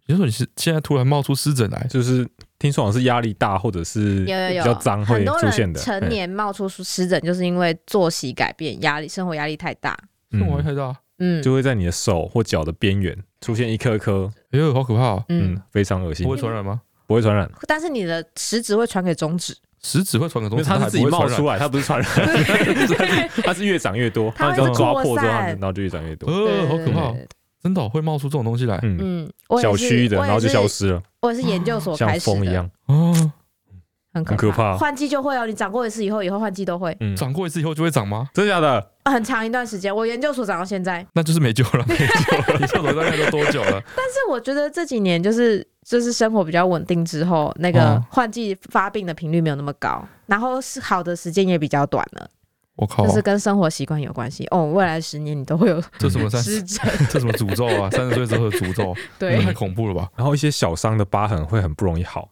[0.09, 2.27] 你说你是现在突然冒出湿疹来，就是
[2.61, 5.81] 听说好像是压力大或者是比较脏会出现的。
[5.81, 9.99] 成年冒出湿疹就是因为作息改变、压力、生活压力太大，
[10.31, 16.23] 生活太大，嗯，就会在你的手或脚的边缘出现一颗颗，哎呦，好可怕，嗯，非常恶心。
[16.25, 16.81] 不会传染吗？
[17.07, 22.11] 不会传染，但是你的食指会传给中指，食指会传给中指，它是自己冒出来，它不是传染，
[23.45, 27.15] 它是越长越多，它只要抓破之后，然后就越长越多，呃，好可怕，
[27.63, 29.31] 真的会冒出这种东西来，嗯，
[29.63, 33.33] 小区的，然后就消失了，我也是研究所开始，像风一样，哦，
[34.13, 37.15] 很可怕，换季就会哦，你长过一次以后，以后换季都会，嗯。
[37.15, 38.29] 长过一次以后就会长吗？
[38.35, 38.91] 真的假的？
[39.11, 43.83] 很长一段时间，我研究所长到现在，那就是没救了，没救了，研究所大概都多久了？
[43.97, 45.67] 但是我觉得这几年就是。
[45.87, 52.29] 就是生活比较稳定之后，那个换季发病的频率没有那么高，然后是好的时间也比较短了。
[52.75, 54.67] 我靠，就是跟生活习惯有关系哦。
[54.73, 56.85] 未来十年你都会有这什么湿疹？
[57.09, 57.89] 这什么诅咒啊？
[57.91, 60.11] 三十岁之后的诅咒， 对，太恐怖了吧？
[60.17, 62.29] 然后一些小伤的疤痕会很不容易好，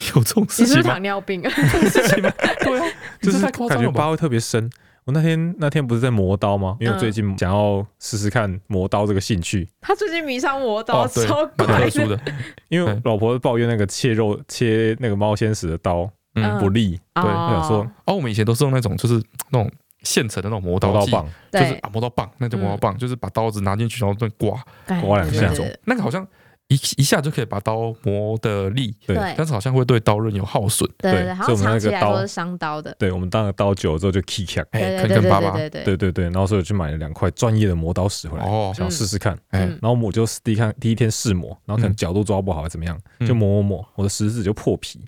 [0.00, 0.82] 有这种事情吗？
[0.82, 1.52] 糖尿病 啊？
[1.54, 2.84] 对啊，
[3.22, 4.68] 就是感觉疤会特别深。
[5.08, 6.76] 我那天那天不是在磨刀吗？
[6.78, 9.66] 因为我最近想要试试看磨刀这个兴趣。
[9.80, 12.20] 他最近迷上磨刀，超特殊的。
[12.68, 16.58] 因为老婆抱怨那个切肉切那个猫仙石的刀嗯。
[16.58, 19.14] 不利，对，我想说，哦，我们以前都是用那种就是
[19.48, 24.62] 那种现成的那种磨刀棒，就是啊磨刀棒，那叫磨刀棒，就是把刀子拿进去然后再刮
[25.00, 26.26] 刮两下那种，那个好像
[26.68, 45.00] 一一下就可以把刀磨的利，对，但是好像会对刀刃有耗损，对，所以我们那个刀是伤刀的，对，我们当了刀久了之后就 k 咔，坑坑巴巴，对对对对，然后所以我去买了两块专业的磨刀石回来，哦，想试试看，哎，然后我就第一看第一天试磨，然后可能角度抓不好还是怎么样，就磨磨磨，我的食指就破皮。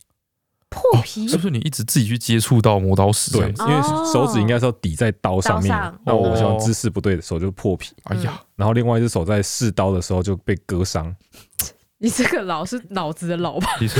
[0.70, 3.32] 破皮是不是你一直自己去接触到磨刀石？
[3.32, 7.92] 对，因为手指应该是要抵在刀上面，那我想姿势不对的时候就破皮。
[8.04, 11.14] 哎呀，然后另外一只手在试刀的时候就被割伤。
[11.98, 13.68] 你这个老是脑子的老吧？
[13.80, 13.98] 是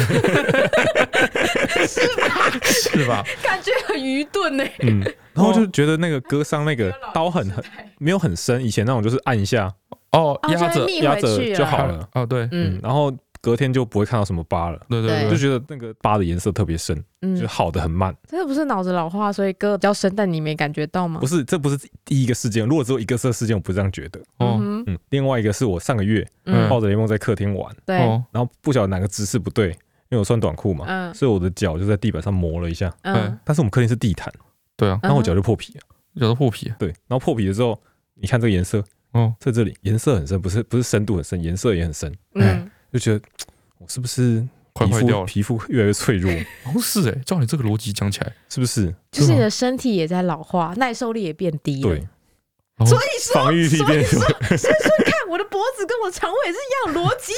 [2.17, 2.51] 吧？
[2.65, 3.23] 是吧？
[3.43, 4.65] 感觉很愚钝呢。
[4.79, 5.01] 嗯，
[5.35, 7.63] 然后就觉得那个割伤那个刀很很
[7.99, 9.71] 没有很深，以前那种就是按一下
[10.13, 12.09] 哦，压着压着就好了。
[12.15, 13.13] 哦，对，嗯，然后。
[13.41, 18.15] 隔天就不会看到什么疤了，对对，对，就觉得那个疤的颜色特别深，嗯，就好的很慢。
[18.29, 21.21] 这不是脑子老化，所以割比较深，但你没感觉到吗？
[21.21, 22.67] 不是，这不是第一个事件。
[22.67, 24.21] 如果只有一个这事件，我不是这样觉得。
[24.39, 26.27] 哦，嗯，另外一个是我上个月
[26.69, 27.97] 抱着雷梦在客厅玩，对，
[28.31, 29.77] 然后不晓得哪个姿势不对，因
[30.11, 34.31] 为我穿短裤嘛，嗯，所以我的脚就在地板上磨了一下，嗯，但是我们客厅是地毯，
[34.77, 35.81] 对啊，然后我脚就破皮了，
[36.21, 37.81] 脚都破皮，对，然后破皮了之后，
[38.15, 43.21] 你看这个颜色，哦，在这里颜色很深，不是不是深度很深，颜色也很深，嗯，就觉得。
[43.81, 45.25] 我是不是快坏掉了？
[45.27, 46.31] 皮肤越来越脆弱？
[46.69, 48.95] 哦，是哎，照你这个逻辑讲起来，是不是？
[49.11, 51.89] 就是你的身体也在老化，耐受力也变低了。
[51.89, 52.07] 对，
[52.87, 54.21] 所以说，防御力变弱。
[54.21, 57.33] 所以说，你看我的脖子跟我的肠胃也是一样逻辑。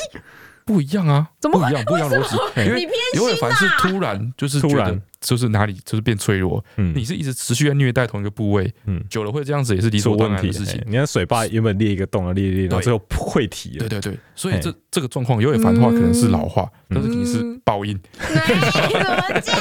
[0.65, 1.85] 不一样啊，怎么不一样？
[1.85, 2.37] 不一样逻辑，
[2.69, 10.83] 因为因为凡是突然就是突然就是哪里就是变脆弱，嗯，你是一直持续在虐待同一个部位，嗯，久了会这样子也是理所当然的事情。
[10.87, 13.89] 你看水坝原本裂一个洞啊，裂裂，然后最后溃堤了。
[13.89, 17.99] 对对对，所以这这个状况有点反的话，可能是老化，但是你是报应。
[18.13, 19.59] 怎么讲？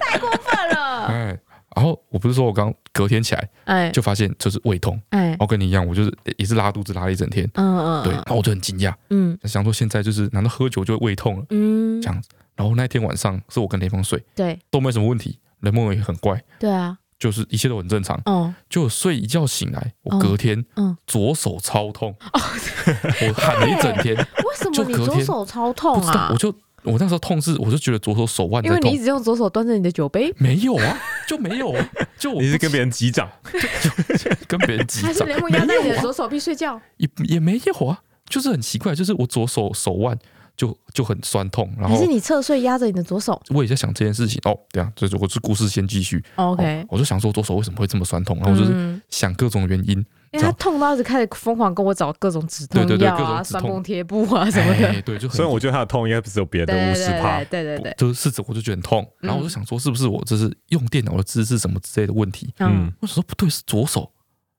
[0.00, 1.06] 太过分了。
[1.06, 1.38] 哎。
[1.74, 12.28] 然后我不是说我刚隔天起来，哎，就发现就是胃痛，哎，然后跟你一样，我就是也是拉肚子拉了一整天，嗯嗯，对，然后我就很惊讶，嗯，想说现在就是难道喝酒就会胃痛了，嗯，这样子。
[12.62, 22.40] 然后那天晚上是我跟雷锋睡，对，都没什么问题，雷锋也很乖，对啊，就是一切都很正常，哦，就睡一觉醒来，我隔天，嗯，左手超痛，哦，
[23.26, 24.24] 我喊了一整天， 为
[24.56, 26.28] 什么你左手超痛啊？
[26.32, 26.54] 我就。
[26.84, 28.76] 我那时候痛是，我就觉得左手手腕在痛。
[28.76, 30.34] 因为你一直用左手端着你的酒杯。
[30.36, 33.30] 没有啊，就没有啊， 就你是跟别人击掌，
[34.48, 35.06] 跟别人击掌。
[35.06, 36.80] 还是雷梦压在你的左手臂睡觉？
[36.96, 40.18] 也也没有啊，就是很奇怪，就是我左手手腕
[40.62, 41.68] 就就很酸痛。
[41.76, 43.40] 然后还是你侧睡压着你的左手？
[43.50, 44.56] 我也在想这件事情哦。
[44.70, 46.24] 对啊，就是我是故事先继续。
[46.36, 50.04] OK，我就想说左手为什么会这么酸痛，然后我就是想各种原因。
[50.30, 55.02] 因为他痛到一直开始疯狂跟我找各种止痛药啊、酸痛贴布啊什么的。
[55.02, 57.44] 对，就虽然我觉得他的痛应该不是有别的，巫师怕。
[57.44, 62.54] 对对对，就是试着我就觉得很痛，然后我就想说是不是我这是用电脑的姿势什么之类的问题？
[62.60, 64.10] 嗯，我想说不对，是左手，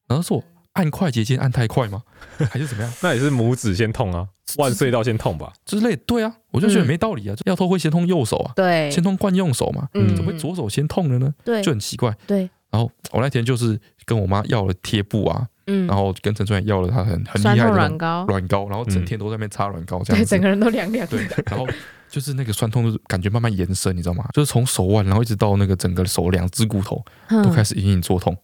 [0.07, 2.03] 然后说我按快捷键按太快吗？
[2.51, 2.93] 还是怎么样？
[3.01, 5.95] 那也是拇指先痛啊，腕隧道先痛吧之类。
[5.95, 11.33] 对啊，我就觉得没道理啊，要痛会先痛右手啊，对，先痛惯用手嘛，嗯，怎么会左手先痛了呢？
[11.43, 12.15] 对，就很奇怪。
[12.27, 15.47] 对，然后我那天就是跟我妈要了贴布啊。
[15.65, 21.17] 嗯，然后跟陈川要了他很很厉害的软膏，软膏，然后整天都在那边擦软膏，这样子，对，整个人都凉凉的。
[21.17, 21.65] 对，然后
[22.09, 24.27] 就是那个酸痛，就是感觉慢慢延伸，你知道吗？
[24.33, 28.37] 就是从手腕，然后一直到那个整个手两只骨头都开始隐隐作痛，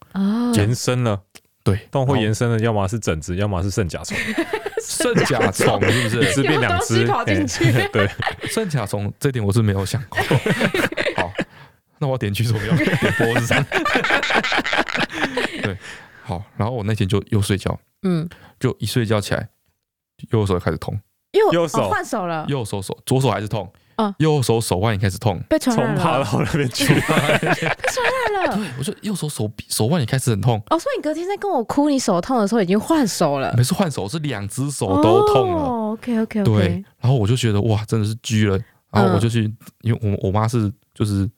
[0.56, 1.22] 延伸了。
[1.70, 4.18] 对，痛会延伸的，要么是整只，要么是肾甲虫。
[4.82, 6.22] 肾甲虫是不是？
[6.30, 7.72] 一只变两只跑进去？
[7.92, 8.10] 对，
[8.50, 10.20] 肾甲虫这点我是没有想过。
[11.16, 11.32] 好，
[12.00, 13.64] 那我点去什么要点脖子上？
[15.62, 15.78] 对。
[16.24, 18.30] 好，然后我那天就又睡觉，嗯，
[18.60, 19.50] 就一睡觉起来，
[20.32, 21.00] 右手开始痛，
[21.32, 27.14] 右右手换手了，右手手左手还是痛，啊，右手手腕也开始痛，被传染了，那边去， 被传
[28.34, 28.56] 染了。
[28.56, 30.60] 对，我说右手手臂手腕也开始很痛。
[30.70, 35.62] 哦，所以你隔天在跟我哭，你手痛的时候已经换手了，没是换手，是两只手都痛了。
[35.62, 36.44] 哦，OK OK OK。
[36.44, 38.60] 对，然后我就觉得哇，真的是狙了，
[38.92, 41.30] 然后我就去，因为我我妈是就是。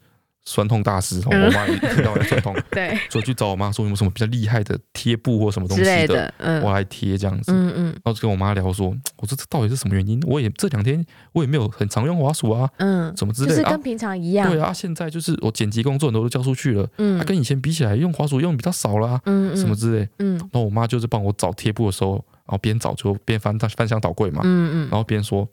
[0.43, 1.67] 酸痛大师，我妈
[2.03, 10.19] 到我酸痛， 对，所以去找我妈说有没有什么比较厉害的贴布或什么东西的，我来贴这样子，嗯嗯，然后就跟我妈聊说，我说这到底是什么原因？
[10.25, 25.47] 我也这两天我也没有很常用滑鼠啊，嗯，什么之类的，就是跟平常一样，对啊，现在就是我剪辑工作很多都交出去了，嗯，跟以前比起来用滑鼠用比较少了，嗯，什么之类，嗯，然后我妈就是帮我找贴布的时候，然后边找就边翻翻箱倒柜嘛，嗯嗯，然后边说，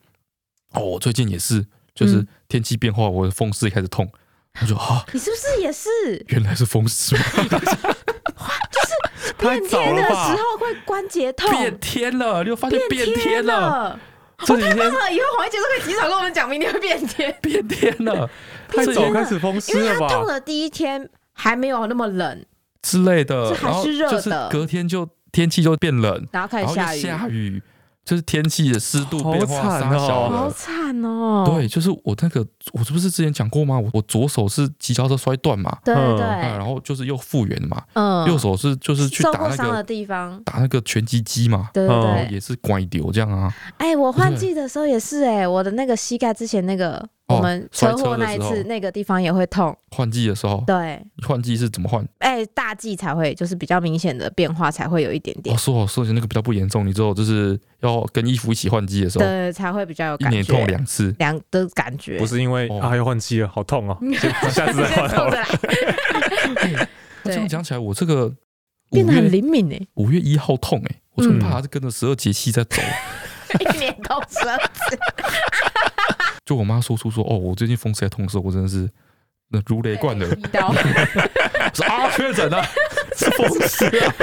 [0.72, 1.62] 哦，我最近也是，
[1.94, 4.10] 就是天气变化，我的风湿也开始痛。
[4.60, 5.88] 我说啊，你是不是也是？
[6.28, 7.28] 原来是风湿， 就是
[9.38, 11.50] 变天的时候会关节痛。
[11.50, 13.98] 变天了，你有发现变天了？
[14.44, 17.36] 这几天以后黄一杰都可以提早跟我们讲，明天会变天。
[17.42, 18.28] 变天了，
[18.68, 19.86] 太早开始风湿了吧？
[19.86, 22.44] 因为他痛的第一天还没有那么冷
[22.82, 24.48] 之类的，还是热的。
[24.48, 27.60] 隔天就天气就变冷，然后开始下雨，下雨。
[28.08, 31.44] 就是天气的湿度变化杀小，好惨哦。
[31.44, 32.42] 对，就是我那个，
[32.72, 33.78] 我是不是之前讲过吗？
[33.78, 43.54] 我我左手是骑脚车摔断嘛，对对，然后就是又复原嘛，嗯，右手是就是去打那个地方，打那个拳击机嘛，对对对，也是拐丢这样啊。
[43.76, 47.06] 哎，我换季的时候也是哎，我的那个膝盖之前那个。
[47.28, 49.76] 我们车祸那一次，那个地方也会痛。
[49.90, 52.02] 换季的时候，对，换季是怎么换？
[52.18, 55.54] 哎，大季才会，就是比较明显的变化才会有一点点。
[55.54, 60.38] 哦，说说起那个比较不严重，你之后就是要跟衣服一起换季的时候，对，才会比较有感觉。
[60.38, 62.18] 一年痛两次，两的感觉。
[62.18, 63.98] 不是因为啊要换季了，好痛哦，
[64.50, 65.36] 下次再换好了。
[67.24, 68.34] 这样讲起来，我这个
[68.90, 69.78] 变得很灵敏哎。
[69.94, 72.80] 五月一号痛哎，我很怕是跟着十二节气在走。
[73.60, 74.98] 一年到十二次。
[76.48, 78.88] 就我妈说出说哦，我最近风湿在痛的时候，我真的是
[79.48, 80.26] 那如雷贯耳。
[81.74, 82.64] 是 啊，确诊了，
[83.14, 84.14] 是风湿啊，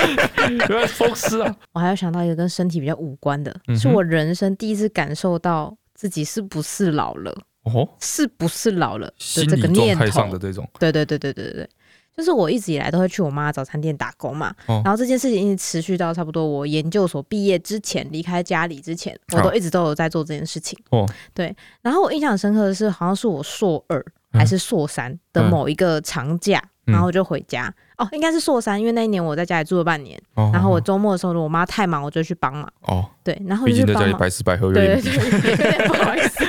[0.50, 1.56] 原来是风湿啊。
[1.74, 7.32] 我还要想到一个跟身体比较无关的，是我人生第一次感受到自己是不是老了
[7.66, 10.68] 哦，是不是老了的这个念头上的这种。
[10.80, 11.70] 对对对对对对。
[12.16, 20.78] 就是我一直以来都会去我妈早餐店打工嘛，哦、然后这件事情一直持续到差不多我研究所毕业之前，离开家里之前，我都一直都有在做这件事情。
[20.92, 21.54] 哦，对。
[21.82, 27.74] 然后我印象深刻的是，好像是我硕二还是硕三的某一个长假，嗯、然后我就回家。
[27.98, 30.22] 哦，应该是硕三，因为那一年我在家里住了半年。
[30.36, 32.70] 哦、然后我周末的时候，我妈太忙，我就去帮忙。
[32.82, 33.42] 哦，对。
[33.46, 33.94] 然后就去帮忙。
[33.94, 36.46] 毕竟在家里白吃白喝，对对对，不好意思。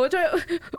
[0.00, 0.18] 我就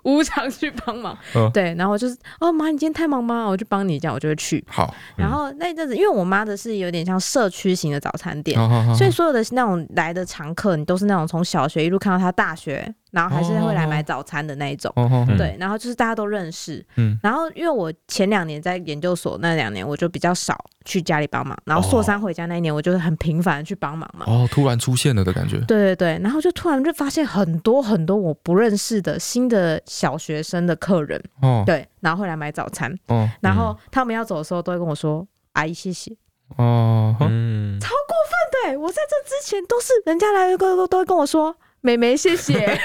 [0.03, 1.17] 无偿去帮忙，
[1.53, 3.45] 对，然后就是哦妈，你今天太忙吗？
[3.45, 4.63] 我去帮你，这样我就会去。
[4.67, 8.59] 好，然后那一阵子，因为我妈的是有点像社区型的早餐店，
[8.95, 14.91] 所以所有的那种来的常客，你都是那种从小学一路看到他大学，然后还是会来买早餐的那一种。
[15.37, 16.83] 对，然后就是大家都认识。
[16.95, 24.25] 嗯，然后因为我前两年在研究所那两年，我就比较少去家里帮忙，然后硕三回家那一年，我就是很频繁的去帮忙嘛。
[24.27, 25.57] 哦，突然出现了的感觉。
[25.67, 36.15] 对对对，然后就突然就发现很多很多我不认识的新的小学生的客人，哦，对，然后会来买早餐，哦，然后他们要走的时候都会跟我说：“阿姨，谢谢。”
[36.57, 38.15] 哦，嗯，超过
[38.63, 41.55] 分的，我在这之前都是人家来都都都会跟我说。
[41.81, 42.53] 妹妹，谢谢！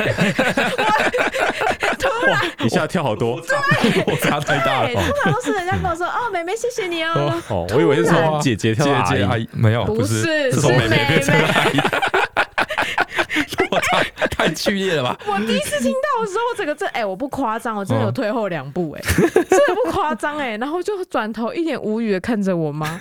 [1.99, 4.93] 突然一下跳好多，对，落差太大了。
[4.93, 11.79] 通常都是人家跟我说：“哦，妹妹，谢谢你哦。”哦，我以为是说姐姐跳阿姨，没有，不是，是从妹妹变成阿姨。
[13.71, 13.99] 我操，
[14.31, 15.19] 太剧烈了吧！
[15.27, 19.03] 我第一次听到的时候，我整个这哎，我不夸张，我真的有退后两步，哎，
[19.35, 22.99] 真的不夸张，哎，然后就转头一脸无语的看着我妈，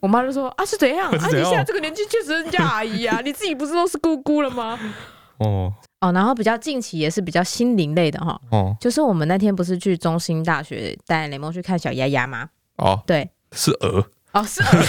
[0.00, 1.10] 我妈就说：“啊，是怎样？
[1.10, 4.78] 啊，你现在这个年纪确实人家阿姨啊，你自己不是都是姑姑了吗？”
[5.38, 5.72] 哦。
[6.00, 12.48] 哦，然后比较近期也是比较心灵类的哈，哦，就是我们那天不是去中心大学带雷蒙去看小鸭鸭吗？
[12.78, 14.68] 哦，对，是鹅，哦是鹅，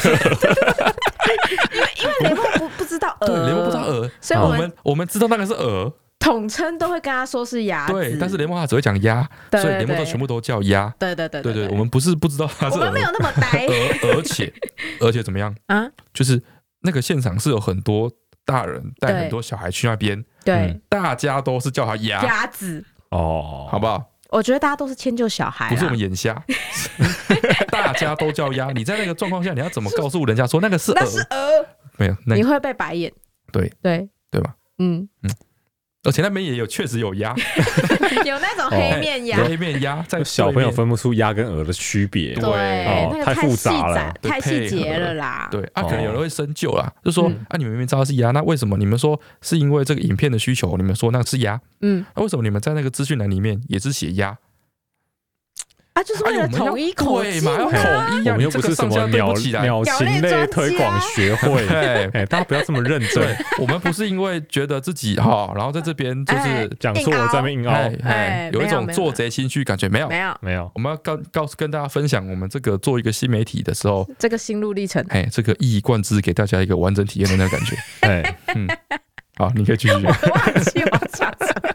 [1.71, 13.67] 因为因为雷蒙不不知道鹅，对，雷蒙不知道鹅，所以我们我们知道那个是鹅，统称都会跟他说是鸭，对，但是雷蒙他只会讲鸭，所以雷蒙都全部都叫鸭，对对对对对，我们不是不知道他是，我们没有那么呆，
[14.15, 14.51] 而且
[14.99, 15.87] 而且怎么样啊？
[16.11, 16.41] 就是
[16.81, 18.11] 那个现场是有很多。
[18.45, 24.03] 大人带很多小孩去那边，对，大家都是叫他鸭鸭子哦，好不好？
[24.29, 26.43] 我觉得大家都是迁就小孩，不是我们眼瞎，
[27.69, 28.71] 大家都叫鸭。
[28.71, 30.97] 你在那个状况下，你要怎么告诉人家说那个是鹅？
[30.99, 31.65] 那是鹅，
[31.97, 33.13] 没有，你会被白眼。
[33.51, 34.55] 对对对吧？
[34.79, 35.29] 嗯嗯。
[36.03, 37.33] 而且那边也有，确实有鸭，
[38.25, 45.47] 有那种黑面鸭，黑面鸭在小朋友分不出鸭跟鹅的区别，对，太复杂了，太细节了啦。
[45.49, 51.59] 对啊，可能有人会深究啦，就说啊，你们明明知道是鸭，那为什么你们说是因为这个影片的需求，你们说那是鸭？
[51.81, 54.37] 嗯，那为什么你们在那个资讯栏里面也是写鸭？
[55.93, 57.79] 啊，就是为了统一口径嘛，要统
[58.23, 58.27] 一。
[58.27, 61.67] 我们又不是什么鸟鸟禽类推广学会，
[62.13, 63.37] 哎，大家不要这么认真。
[63.59, 70.71] 我们不是因为觉得自己哈，然后在这边就是讲错，我在那边硬凹，哎，有一种做贼心虚感觉，没有，没有，没有。
[70.73, 77.75] 我们要告告诉跟大家分享，我们这个做一个新媒体的时候，这个心路历程，哎，这个一以贯之，给大家一个完整体验的那个感觉。
[78.01, 78.67] 哎，嗯，
[79.37, 79.93] 好，你可以继续。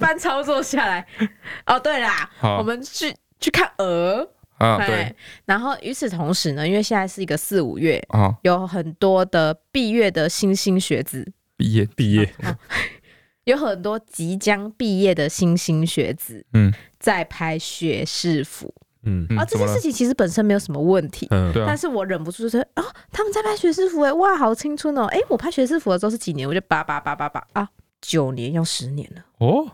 [0.00, 1.06] 般操作下来，
[1.66, 4.28] 哦，对啦，我们去去看鹅。
[4.58, 5.14] 啊，对。
[5.46, 11.26] 然后与此同时呢，因为现在是一个四五月啊，有很多的毕业的新兴学子。
[11.56, 12.34] 毕业毕业，
[13.44, 21.64] 有很多即将毕业的新兴学子，嗯，在拍学士服，嗯，啊，这件事情其实本身没有什么问题，嗯，对。
[21.66, 26.46] 但是我忍不住就说，哦，他们在拍学士服，哎，哇，好青春哦，哎，我拍学士服的时候是几年？
[26.46, 27.66] 我就叭叭叭叭叭啊。
[28.00, 29.72] 九年要十年了哦，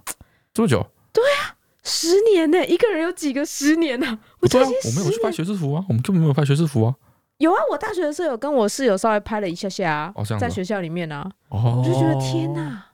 [0.53, 0.87] 这么久？
[1.13, 4.19] 对啊，十年呢，一个人有几个十年呢？
[4.41, 6.95] 我我没有去拍学士服啊，我们根本没有拍学士服啊。
[7.39, 12.87] 有啊，我大学的时候有跟我室友稍微拍了一下下啊，在学校里面啊，我就觉得天哪，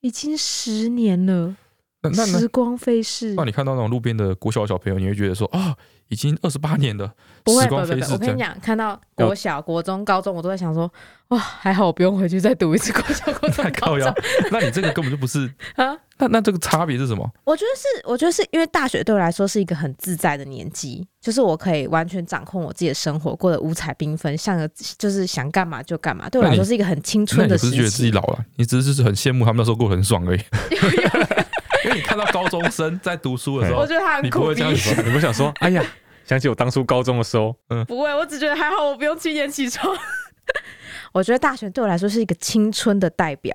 [0.00, 1.56] 已经十年了。
[2.02, 5.76] 那时光飞逝，那你看到那种路边的国小小朋友，你会觉得说啊，
[6.10, 7.10] 已经二十八年了，
[7.42, 8.12] 不会，不会，不会。
[8.12, 10.92] 我跟你讲，看到国小、国中、高中，我都在想说，
[11.28, 14.12] 哇，还好我不用回去再读一次国小、国中、 高中。
[14.50, 15.96] 那你这个根本就不是 啊。
[16.18, 17.26] 那那这个差别是什么？
[17.44, 24.68] 我觉得是，我觉得是因为大学对我来说是一个很自在的年纪，就是我可以完全掌控我自己的生活，过得五彩缤纷，像个
[24.98, 26.28] 就是想干嘛就干嘛。
[26.28, 27.76] 对我来说是一个很青春的时期。
[27.76, 28.44] 你不是觉得自己老了？
[28.56, 30.40] 你只是是很羡慕他们那时候过得很爽而已。
[31.84, 34.62] 因为你看到高中生在读书的时候，我觉得他很苦逼。
[35.04, 35.84] 你不想说， 哎呀，
[36.24, 39.96] 想起我当初高中的时候，嗯，不会，我只觉得还好，我不用七点起床。
[41.12, 43.54] 我觉得大学对我来说是一个青春的代表。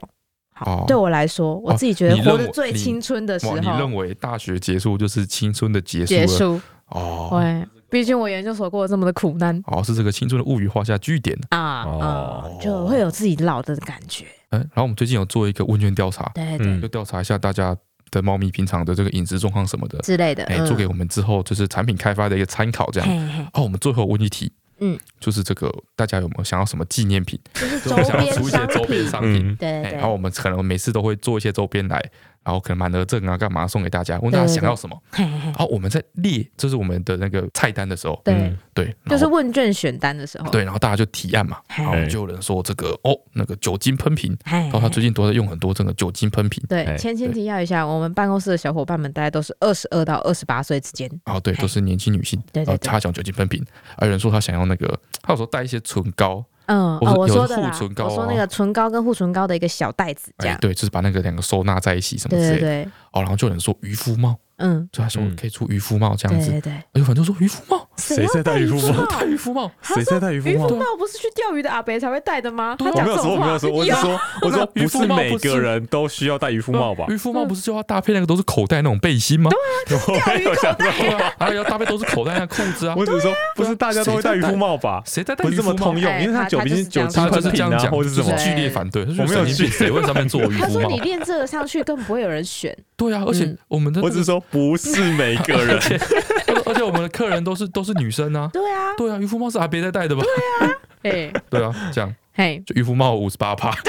[0.53, 3.57] 好，对我来说，我自己觉得活得最青春的时候。
[3.57, 6.05] 你认为大学结束就是青春的结束？
[6.05, 9.61] 结束哦，对，毕竟我研究所过了这么的苦难。
[9.67, 14.25] 哦，是这个青春的物语画下句点啊，哦，就会有自己老的感觉。
[14.51, 17.75] 嗯，然后我们最近有做一个问卷调查，对对，就调查一下大家。
[18.11, 23.49] 的猫咪平常的这个饮食状况什么的之类的，哎，做给我们之后就是产品开发的一个参考，这样。
[23.53, 27.39] 哦，我们最后问一题，嗯，就是这个大家有没有想要什么纪念品？
[27.53, 32.11] 就是想要出一些周边商品，对，然后我们可能每次都会做一些周边来。
[32.45, 34.19] 然后可能满额赠啊，干嘛送给大家？
[34.19, 34.95] 问大家想要什么？
[35.17, 46.63] 然后我们在列，就是我们的那个菜单的时候，对对，就是问卷选单的时候，对，然后大家就提案嘛，然后就有人说这个哦，那个酒精喷瓶，然后他最近都在用很多这个酒精喷瓶。
[46.69, 52.39] 对，前情提要一下，我们办公室的小伙伴们大概都是二十二到二十八岁之间，哦，对，都是年轻女性。
[52.53, 53.65] 对对，他想酒精喷瓶，
[53.97, 54.87] 还有人说他想要那个，
[55.23, 56.45] 他有时候带一些唇膏。
[56.67, 62.91] 嗯，哦，我说的啦，我说那个唇膏跟护唇膏的一个小袋子，这样，对，就是把那个两个收纳在一起什么之类的。
[63.11, 64.35] 哦，然后就有人说渔夫帽。
[64.57, 66.71] 嗯，就他说可以出渔夫帽这样子，对对。
[66.71, 69.05] 哎呦，反正说渔夫帽，谁在戴渔夫帽？
[69.05, 70.53] 戴渔夫帽，谁在戴渔夫帽？
[70.53, 72.75] 渔夫帽不是去钓鱼的阿伯才会戴的吗？
[72.79, 77.05] 我没有说，我没有说，我是说，我说不是每个人都需要戴渔夫帽吧？
[77.09, 79.51] 渔夫帽不是就要搭配那个都是口袋那种背心吗？
[79.87, 82.95] 对啊， 钓鱼口袋，还有要搭配都是口袋那裤子啊。
[82.97, 85.01] 我只是说，不是大家都会戴渔夫帽吧？
[85.05, 85.43] 谁在戴？
[85.43, 89.03] 不是这么通用，因为他酒精酒精就是这样讲，或者是什么剧烈反对。
[89.03, 90.59] 我没有去谁会上面做渔夫帽？
[90.59, 92.75] 他说你练这个上去根本不会有人选。
[92.97, 95.25] 对啊，而且我们的我只是说不是每。
[95.25, 95.77] 每个人，
[96.65, 98.49] 而且我们的客人都是都是女生啊。
[98.53, 100.23] 对啊，对啊，渔夫帽是阿伯在戴的吧？
[100.23, 103.71] 对啊，哎， 对啊，这样，嘿，就渔夫帽五十八趴，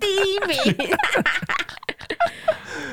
[0.00, 0.88] 第一名，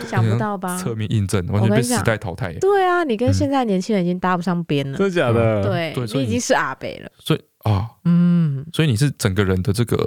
[0.08, 0.78] 想不到吧？
[0.78, 2.54] 侧面印证，完全被时代淘汰。
[2.60, 5.64] 对啊，你跟现在年轻人已经搭不上边了，真的假的？
[5.64, 7.10] 对，你已经是阿北了。
[7.20, 10.06] 所以啊，嗯，所以你是整个人的这个。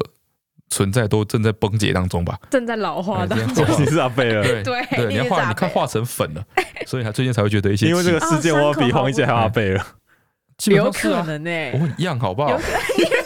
[0.72, 3.66] 存在都正在崩解当中吧，正在老化当中。
[3.78, 6.42] 你是阿贝了，对对你要化你看化成粉了，
[6.88, 7.86] 所以他最近才会觉得一些。
[7.86, 9.86] 因为这个事件，我比黄一杰还阿贝了，
[10.66, 11.50] 有可能呢。
[11.74, 12.56] 我很一样，好不好？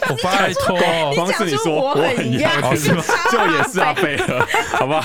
[0.09, 0.77] 我拜托，
[1.15, 3.03] 光是你说我很一样，是吗？
[3.31, 5.03] 就也是阿贝了，好不好？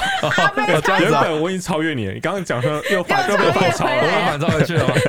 [0.99, 4.95] 原本我已经超越你了，你刚刚讲说又反又被反超了，我又反超回去了吗？
[4.95, 5.01] 对，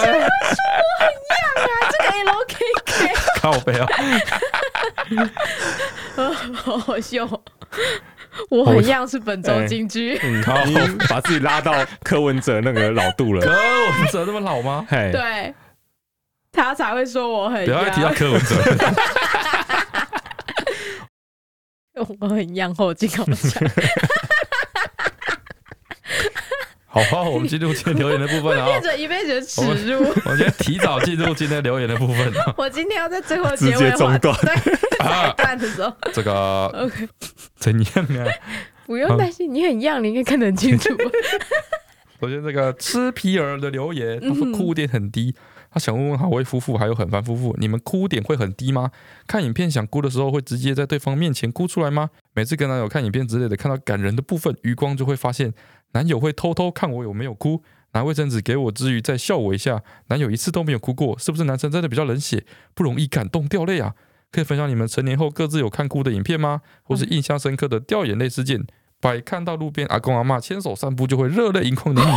[0.00, 1.90] 谁说我很一样啊？
[1.90, 3.86] 这个 LKK，靠背啊！
[6.54, 7.28] 好好笑，
[8.50, 10.18] 我很像是本周金句。
[10.22, 10.54] 嗯，好，
[11.08, 11.72] 把自己拉到
[12.02, 13.40] 柯文哲那个老度了。
[13.40, 14.86] 柯文哲那么老吗？
[14.88, 15.54] 嘿，对，
[16.52, 17.64] 他才会说我很。
[17.64, 18.56] 不要提到柯文哲。
[22.20, 23.68] 我很像后金好强。
[27.04, 28.66] 好，我们进入今天留言的部分啊！
[28.66, 30.00] 变成一辈子的耻辱。
[30.24, 32.32] 我们今天提早进入今天留言的部分。
[32.56, 34.34] 我今天要在最后结尾中断。
[34.98, 37.08] 啊， 断的时候，这个 OK，
[37.56, 38.26] 怎样啊？
[38.86, 40.88] 不用担心，你很样，你应该看得很清楚。
[42.20, 45.34] 首先，这个吃皮儿的留言，他说哭点很低。
[45.70, 48.90] 他想问问好威夫妇还有很烦夫妇，你们哭点会很低吗？
[49.26, 52.08] 看影片想哭的时候会直接在对方面前哭出来吗？
[52.32, 55.52] 每次跟男友看影片之类的，看到感人的部分，余光就会发现。
[55.92, 59.82] 男友会偷偷看我有没有哭，拿卫生纸给我之余再笑我一下。
[60.08, 62.44] 男友一次都没有哭过，是不是男生真的比较冷血，
[62.74, 63.94] 不容易感动掉泪啊？
[64.32, 66.60] 可以分享你们成年后各自有看哭的影片吗？
[66.82, 68.66] 或是印象深刻的掉眼泪事件？
[69.00, 72.10] 百看到路边阿公阿嬷牵手散步就会热泪盈眶的你。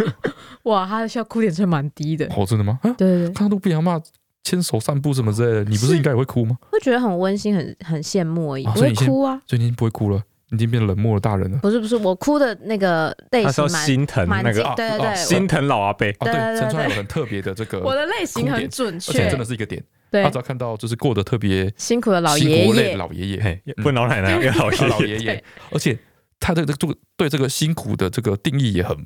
[0.64, 2.26] 哇，他的笑哭点真蛮低的。
[2.34, 2.78] 哦，真的吗？
[2.82, 4.02] 啊，对对对，看到路边阿嬷
[4.42, 6.58] 牵手散步什么之类的，你不是应该也会哭吗？
[6.70, 9.40] 会觉得很温馨，很很羡慕而已，不会哭啊。
[9.46, 10.22] 最近不会哭了。
[10.54, 11.58] 已经变冷漠的大人了。
[11.58, 16.10] 不是不是，我哭的那个类型蛮心疼那个，对对对，心疼老阿伯。
[16.20, 19.82] 对，陈川有很特别的这个， 我的类型很准确，而且真的是一个点。
[20.10, 25.44] 他只要看到就是过得特别辛苦的老爷爷、老爷爷，不老奶奶，要老爷爷老爷爷。
[25.72, 25.98] 而且
[26.38, 28.96] 他的这个对这个辛苦的这个定义也很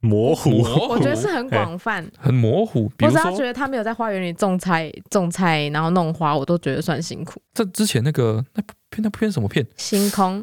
[0.00, 2.88] 模糊，我觉得是很广泛，很模糊。
[2.96, 7.38] 比如说，他觉得他没有在花园里种菜、种菜，然后弄花，我都觉得算辛苦。
[7.52, 9.66] 这之前那个那片那片什么片？
[9.76, 10.42] 星空，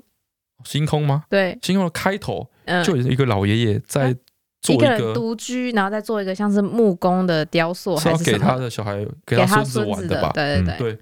[0.63, 1.23] 星空吗？
[1.29, 2.47] 对，星空的开头
[2.83, 4.15] 就有一个老爷爷在
[4.61, 10.31] 做一个独居，然后再做一个像是木工的雕塑，还是给他的小孩给他孙子玩的吧？
[10.33, 10.97] 对对对，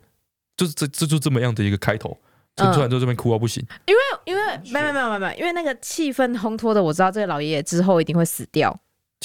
[0.58, 2.18] 就是这这就这么样的一个开头。
[2.58, 4.42] 陈出来就这边哭到不行，因为因为
[4.72, 8.74] 没有没有没有没有，因为那个气氛烘托的，我知道这个老爷爷之后一定会死掉。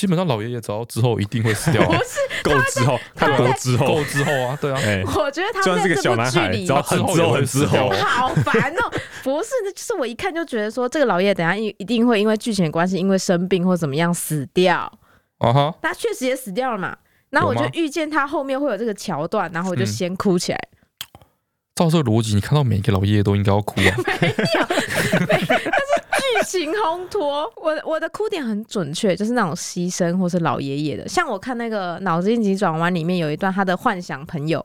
[0.00, 2.00] 基本上老爷爷只要之后一定会死掉，不是
[2.42, 4.78] 够之后，他够之后，够之后啊，对啊。
[5.14, 8.90] 我觉得他在这部剧里，只要很之后很之后，好烦哦。
[9.22, 14.90] 不是，就是我一看就觉得说，这个老爷爷等下一一定会因为剧情的关系，因为生病或怎么样死掉。
[15.36, 16.96] 啊哈，他确实也死掉了嘛。
[17.28, 20.58] 然后我就预见他后面会有这个桥段，然后我就先哭起来。
[21.88, 23.96] 照这个逻辑，你看到每个老爷爷都应该要哭啊！
[24.20, 24.66] 没有，
[25.28, 27.50] 那是剧情烘托。
[27.56, 31.08] 我我的哭点很准确，就是那种牺牲或是老爷爷的。
[31.08, 34.64] 像我看那个《脑筋急转弯》里面有一段，他的幻想朋友，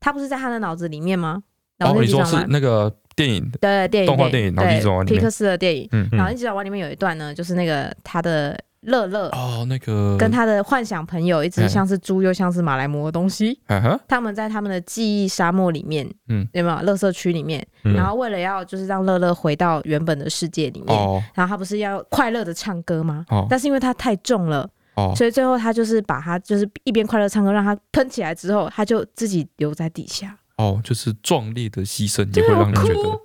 [0.00, 1.42] 他不是在他的脑子里面吗？
[1.78, 8.58] 然后你说是那个电影，对电影，动画电影《脑筋急转弯》皮克斯的电影，《脑筋急转弯》里面有一段呢，就是那个他的。
[8.86, 9.28] 乐乐。
[9.28, 13.60] 哦，那个跟他的幻想朋友一直像是猪又像是马来貘的东西，
[14.08, 16.76] 他们在他们的记忆沙漠里面，嗯，有没有？
[16.86, 20.96] 垃圾区里面，然后为了要就是让乐乐回到原本的世界里面，
[21.34, 23.24] 然后他不是要快乐的唱歌吗？
[23.48, 24.68] 但是因为他太重了，
[25.16, 30.36] 所以最后他就是把他就是一边快乐唱歌，让他喷起来之后，他就自己留在底下。
[30.58, 33.20] 哦，就是壮烈的牺牲也会让人觉得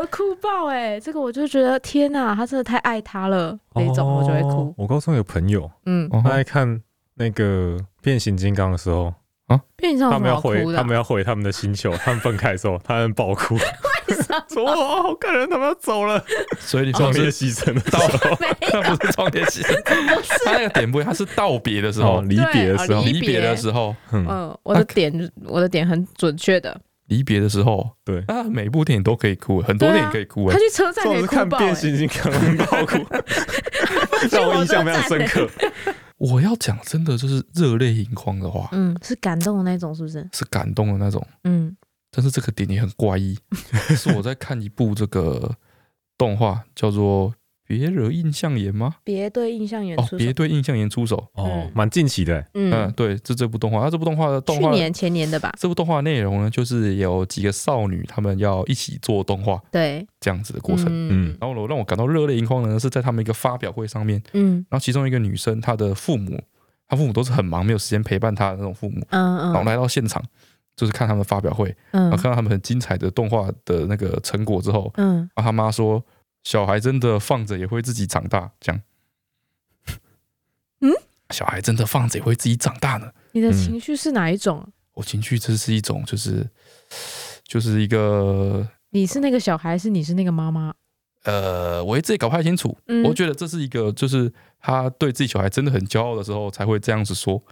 [0.00, 4.74] 我哭爆哎、欸，这个我就觉得天哪，他真的太爱他了，那种我就会哭。
[4.78, 6.80] 我高中有朋友，嗯，他在看
[7.16, 9.12] 那个变形金刚的时候
[9.48, 13.56] 啊，变形金刚他们要回，他们要回他们的星球，他们分开的时候，他们爆哭。
[14.08, 14.24] 为什
[14.56, 14.64] 么？
[14.64, 16.24] 哇，好感人，他们要走了，
[16.58, 17.96] 所以你壮烈牺牲的时
[18.26, 18.36] 候，
[18.72, 26.80] 那不是壮烈牺牲，他那个点不会，他是道别的时候，离别的时候，离别的时候，嗯，我的点，我的点很准确的。
[27.10, 30.50] 离别的时候，对啊，每部电影都可以哭，很多电影可以哭。
[30.50, 32.96] 他去车站也哭看变形金刚爆哭，
[34.32, 35.48] 让我印象非常深刻。
[36.16, 40.26] 我要讲真的，就是热泪盈眶的话，嗯，是感动的那种，是不是？
[40.32, 41.76] 是感动的那种，嗯。
[42.12, 43.38] 但是这个点也很怪异，
[43.96, 45.54] 是我在看一部这个
[46.16, 47.32] 动画，叫做。
[47.70, 48.96] 别惹印象岩吗？
[49.04, 50.16] 别对印象岩出手。
[50.16, 51.24] 别对印象岩出手。
[51.34, 52.44] 哦，蛮近期的。
[52.54, 55.52] 嗯，对，这这部动画，它这部动画的动画，去年前年的吧。
[55.56, 60.86] 这部动画内容呢，就是有几个少女，她们要一起做动画，对，这样子的过程。
[60.88, 64.20] 嗯，然后我让我感到热泪盈眶的呢，是在他们一个发表会上面。
[64.32, 66.42] 嗯，然后其中一个女生，她的父母，
[66.88, 69.00] 她父母都是很忙，没有时间陪伴她的那种父母。
[69.10, 69.52] 嗯嗯。
[69.52, 70.20] 然后来到现场，
[70.74, 76.04] 就是看他们发表会，然后看到他们很精彩的动画的那个成果之后，嗯，然后他妈说。
[76.42, 78.82] 小孩真的放着也会自己长大，这样。
[80.80, 80.90] 嗯，
[81.28, 83.12] 小孩真的放着也会自己长大呢。
[83.32, 84.66] 你的情绪是哪一种？
[84.94, 86.48] 我情绪这是一种，就是
[87.44, 88.66] 就是一个。
[88.90, 90.74] 你是那个小孩，是你是那个妈妈？
[91.24, 92.76] 呃，我自己搞不太清楚。
[93.04, 97.42] 我觉得这是一个，就是他对自己小孩真的很骄傲的时候才会这样子说。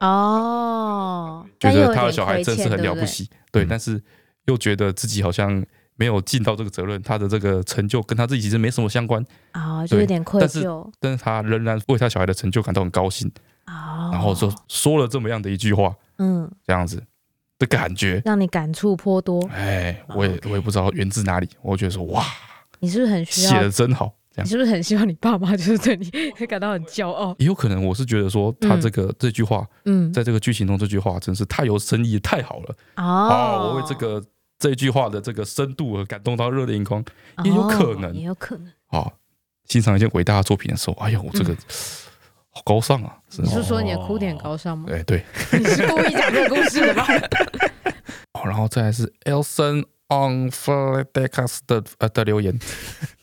[0.00, 4.02] 哦，觉得他的小孩真是很了不起，对，但是
[4.44, 5.64] 又觉得自己好像。
[5.96, 10.42] 没有尽到这个责任，他的这个成就跟他自己其实没什么相关啊，哦，就有点愧疚。
[10.42, 13.30] 但是，但是他仍然为他小孩的成就感到很高兴
[13.64, 17.02] 啊，哦，然后说说了这么样的一句话，嗯，这样子
[17.58, 19.42] 的感觉，让你感触颇多。
[19.48, 22.22] 哎，我也我也不知道源自哪里，我觉得说哇，
[22.80, 24.12] 你是不是很需要写的真好？
[24.34, 27.34] 这样你是不是很希望你爸妈就是对你会感到很骄傲？
[27.38, 34.22] 也有可能，我是觉得说他这个、嗯、这句话，嗯，在这个剧情中这句话真是太有深意，太好了哦，我为这个。
[34.58, 37.04] 这句话的这个深度和感动到热泪盈眶，
[37.44, 38.72] 也有可能，也有可能。
[38.88, 39.12] 啊，
[39.66, 41.54] 欣赏一件伟大的作品的时候，哎呦，我这个
[42.50, 43.18] 好高尚啊！
[43.36, 44.88] 你是说你的哭点高尚吗？
[44.90, 47.04] 哎，对，你是故意讲这个故事的吗？
[48.32, 52.58] 哦，然后再来是 Elson on Fledex 的呃的留言，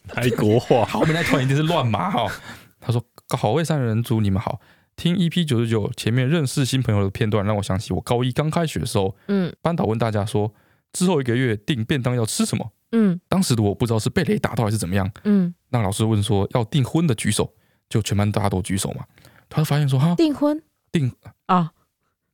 [0.07, 2.31] 泰国话，后面那团一定是乱码哈。
[2.79, 3.03] 他说
[3.35, 4.59] ：“好味三人组，你们好。
[4.95, 10.53] 听 EP 九十九前面认识新朋友的片段，让我想起我高一刚开学的时候，嗯，班导问大家说。”
[10.93, 12.71] 之后一个月订便当要吃什么？
[12.93, 15.11] 嗯，当时的我不知道是被雷打到还是怎么样。
[15.23, 17.51] 嗯，那老师问说要订婚的举手，
[17.89, 19.03] 就全班大家都举手嘛。
[19.49, 21.11] 他就发现说哈，订婚订
[21.47, 21.71] 啊，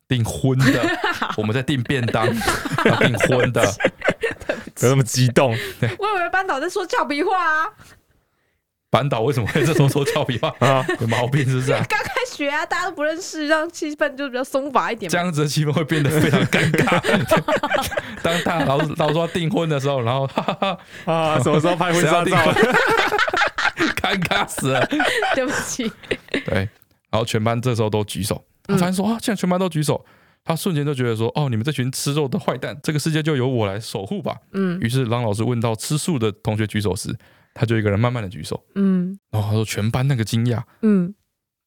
[0.07, 0.99] 订婚的，
[1.37, 2.25] 我们在订便当
[2.85, 3.61] 要订婚的，
[4.75, 5.51] 不要那么激动。
[5.51, 7.69] 我以为班导在说俏皮话啊。
[8.91, 10.85] 班导为什么会这时候说俏皮话 啊？
[10.99, 11.71] 有毛病是不是？
[11.71, 15.09] 刚开学啊，大家都不认识，让气氛就比较松绑一点。
[15.09, 16.99] 这样子的气氛会变得非常尴尬。
[18.23, 20.79] 当大老师老师说要订婚的时候，然后哈哈哈
[21.13, 22.37] 啊，什么时候拍婚纱照？
[24.01, 24.87] 尴尬死了，
[25.35, 25.91] 对不起。
[26.45, 26.67] 对，
[27.11, 30.03] 然后全班这时候都举手，他发现说啊，现在全班都举手，
[30.43, 34.35] 他瞬间就觉得说，哦，你们这群吃肉的坏蛋，这个世界就由我来守护吧。
[34.53, 34.79] 嗯。
[34.81, 37.15] 于是郎老师问到吃素的同学举手时，
[37.53, 38.63] 他就一个人慢慢的举手。
[38.75, 39.17] 嗯。
[39.31, 40.63] 然后他说，全班那个惊讶。
[40.81, 41.15] 嗯。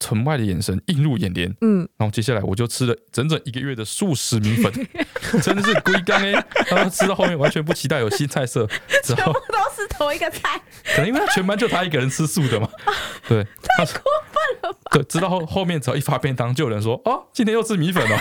[0.01, 4.73] 城外的眼神映入眼帘，嗯，然后接下来我就吃了整整一个月的素食米粉，
[5.41, 6.33] 真的是龟缸哎，
[6.67, 8.67] 然后吃到后面完全不期待有新菜色，
[9.05, 12.69] 全部都是同一个菜，可能因为他全班就他一个人吃素的嘛，
[13.29, 14.03] 对，太过
[14.33, 14.79] 分了吧？
[14.91, 18.17] 对，直到后后面只要一发便当，就有人说哦，今天又吃米粉哦，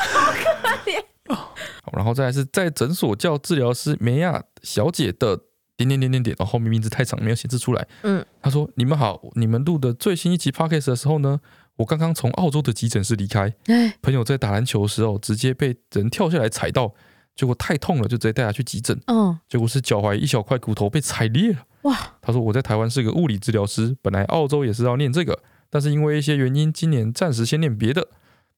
[0.00, 0.98] 好可怜
[1.28, 1.50] 哦，
[1.94, 5.40] 然后再来是在诊所叫治疗师梅亚小姐的。
[5.76, 7.88] 点点点点点，然后后面名字太长，没有显示出来。
[8.02, 11.40] 嗯，他说：“你们好，你们录的最新一集 podcast 的时候呢，
[11.76, 13.50] 我刚刚从澳洲的急诊室离开。
[13.64, 16.92] 哎，朋友在打篮球的时候，直接被人跳下来踩到，
[17.34, 19.00] 结果太痛了，就直接带他去急诊。
[19.06, 21.64] 嗯，结果是脚踝一小块骨头被踩裂了。
[21.84, 21.96] 哇！
[22.20, 28.06] 他说我在台湾是个物理治疗师，本来澳洲也是要念这个，但是因为一些原因，今年暂时先念别的。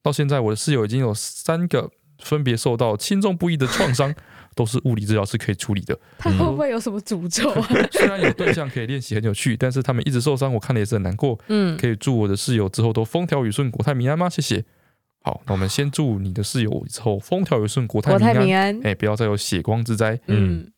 [0.02, 1.88] 到现在我的室友已经有三个
[2.22, 4.14] 分别受到轻重不一的创伤。
[4.54, 5.98] ”都是物理治疗师可以处理的。
[6.18, 7.66] 他会不会有什么诅咒啊？
[7.90, 11.38] 虽然有对象可以练习很有趣，但是他们一直受伤，我看了也是很难过。
[11.48, 14.28] 嗯，可以祝我的室友之后都风调雨顺、国泰民安吗？
[14.28, 14.62] 谢谢。
[15.22, 18.78] 好，那我们先祝你的室友之后风调雨顺、国泰民安。
[18.84, 20.20] 哎，不要再有血光之灾。
[20.26, 20.70] 嗯，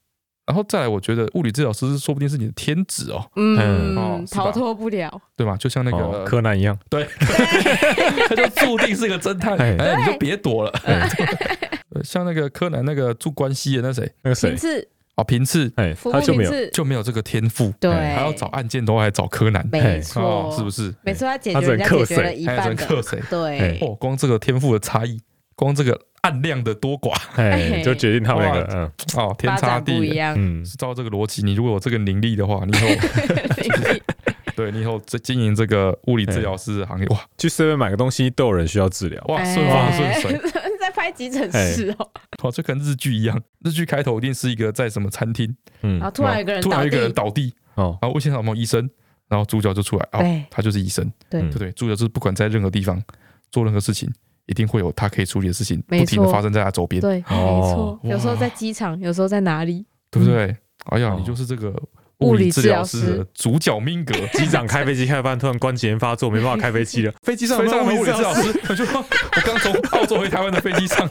[0.46, 3.24] 然后再来，我觉得物理治疗师说不定是你的天职哦。
[3.36, 5.56] 嗯，逃脱不了，对吧？
[5.56, 7.06] 就像那个柯南一样，对，
[8.28, 9.56] 他就注定是个侦探。
[9.56, 10.72] 哎，你就别躲了。
[12.04, 14.88] 像那个柯南那个住关西的那谁，那个谁，平次。
[15.16, 16.50] 哦，平次，哎，他就没有。
[16.72, 20.92] 就没有这个天赋，对，还要找案件都还找柯南，没错，是不是？
[21.04, 22.86] 每次他解决人家解决了一半的，
[23.30, 25.20] 对，哦，光这个天赋的差异，
[25.54, 32.88] 光这个案量的多寡， 哎，就决定他们两个，嗯，哦，天差地远，嗯，是照这个逻辑，你如果有这个能力的话，你以后，
[34.56, 40.40] 对，你以后在经营这个物理治疗师行业，哇，去随便买个东西都有人需要治疗，哇，顺风顺水。
[40.94, 42.08] 拍急诊室哦，
[42.44, 48.88] 哇，就跟日剧一样，日剧开头一定是一个在什么餐厅，嗯，然后突然一个人突然一个人倒地，哦，然后问现场有没有医生，
[49.28, 53.02] 然后主角就出来，哦，他就是医生，对对对，主角就是不管在任何地方
[53.50, 54.08] 做任何事情，
[54.46, 60.56] 一定会有他可以处理的事情，不停的发生在他周边，对，没错，有时候在机场，有时候在哪里，对不对？
[60.86, 61.74] 哎呀，你就是这个。
[62.20, 67.12] 物理治疗师的主角命格， 机长开飞机开半，突然关节炎发作，没办法开飞机了。
[67.22, 68.52] 飞机上有没有物理治疗师？
[68.62, 69.00] 他 就说
[69.34, 71.06] ：“我刚从澳洲回台湾的飞机上，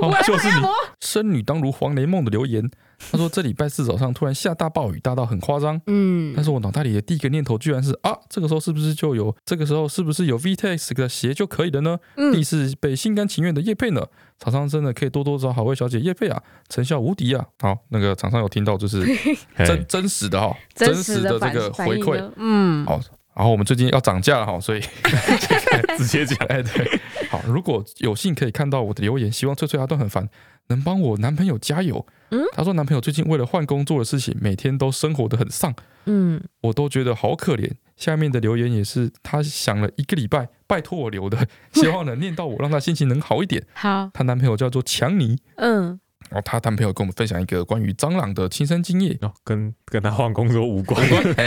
[0.00, 0.64] 哦，就是你。”
[1.00, 2.62] 生女当如黄雷梦的留言。
[3.10, 5.80] 他说：“这礼拜四早上突然下大暴雨，大到很夸张。
[5.86, 9.34] 嗯，但是我脑袋里的第一个念头居然是啊，这个时候是不是就有？
[9.44, 11.98] 这个时候是不是有 VTEX 的鞋就可以了呢？
[12.16, 14.06] 嗯，第四被心甘情愿的叶配呢？
[14.38, 17.44] 厂商真的可以多多找好味小姐叶配啊，成效无敌啊！
[17.60, 19.04] 好，那个厂商有听到就是
[19.58, 23.00] 真真实的哈，真实的这个回馈，嗯，好。
[23.34, 24.80] 然后我们最近要涨价了哈，所以
[25.96, 27.00] 直接讲，哎，对，
[27.42, 30.28] 好，如果有幸可以看到我的留言，希望翠翠阿段很烦。”
[30.68, 32.06] 能帮我男朋友加油？
[32.30, 35.74] 嗯，他说男朋友最近为了换工作的事情，每天都生活得很丧。
[36.04, 37.68] 嗯，我都觉得好可怜。
[37.96, 43.66] 下面的留言也是她想了一个礼拜，拜托我留的， 希望能念到我，让她心情能好一点。
[43.74, 45.36] 好，她男朋友叫做强尼。
[45.56, 45.98] 嗯，
[46.30, 51.04] 然后她男朋友跟我们分享一个关于蟑螂的亲身经验，哦，跟跟他换工作无关。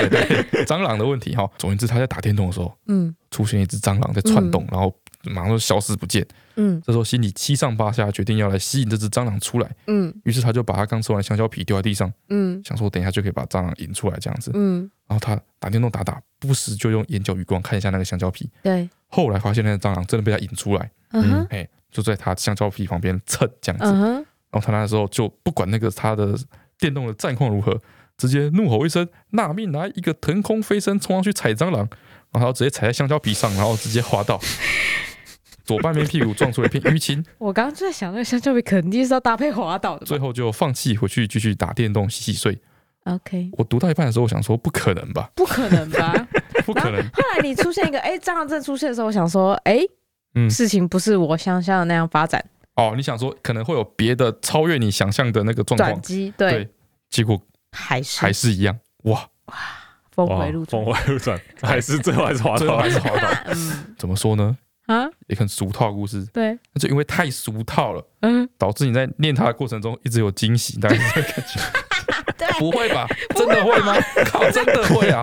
[0.68, 1.50] 蟑螂的问题哈。
[1.58, 4.93] 总之，他在打电动的时候，嗯，出现一只蟑螂在窜动，然后。
[5.26, 6.26] 马上就消失不见。
[6.55, 9.69] 嗯，这时候心里七上八下，决定要来吸引这只蟑螂出来。
[9.88, 12.11] 嗯，于是他就把他刚吃完香蕉皮丢在地上。
[12.30, 14.51] 嗯，想说等一下就可以把蟑螂引出来这样子。
[14.53, 18.49] 嗯，然后他打电动打打，不时就用眼角余光看一下那个香蕉皮。
[18.63, 20.89] 对，后来发现那个蟑螂真的被他引出来。
[21.11, 23.88] 嗯，哎，就在他香蕉皮旁边蹭这样子。
[23.88, 26.38] 嗯，然后他那时候就不管那个他的
[26.80, 27.80] 电动的战况如何，
[28.17, 31.88] 直接怒吼一声：“纳命来！”一个腾空飞身冲上去踩蟑螂，
[32.32, 34.39] 然后直接踩在香蕉皮上，然后直接滑倒。
[35.66, 37.24] 左半边屁股撞出了一片淤青。
[37.38, 40.05] 我刚刚就在想，那个香蕉皮肯定是要搭配滑倒的。
[40.05, 42.57] 最后就放弃回去继续打电动洗洗睡。
[43.05, 43.49] OK。
[43.53, 45.30] 我读到一半的时候，我想说不可能吧？
[45.36, 46.28] 不可能吧？
[46.66, 47.01] 不可能。
[47.11, 49.80] 后来你出现一个哎，蟑螂症出现的时候，我想说哎，
[50.36, 52.43] 嗯，事情不是我想象的那样发展。
[52.76, 55.89] 哦，你想说可能会有别的超越你想象的那个状况？
[55.89, 56.70] 转机对。
[57.09, 57.39] 结果
[57.72, 58.78] 还是还是一样。
[59.03, 59.55] 哇哇，
[60.11, 63.30] 峰回路转，峰回路转， 还是最后还是滑倒，还是滑倒。
[63.45, 64.57] 嗯，怎么说呢？
[64.86, 71.61] 啊，也很俗套的故事，对，那就因为太俗套了，嗯，导致你在念它的过程中一直有惊喜，大概是这个感觉，
[72.38, 73.07] 对，不会吧？
[73.36, 73.95] 真的会吗？
[74.25, 75.21] 靠，真的会啊，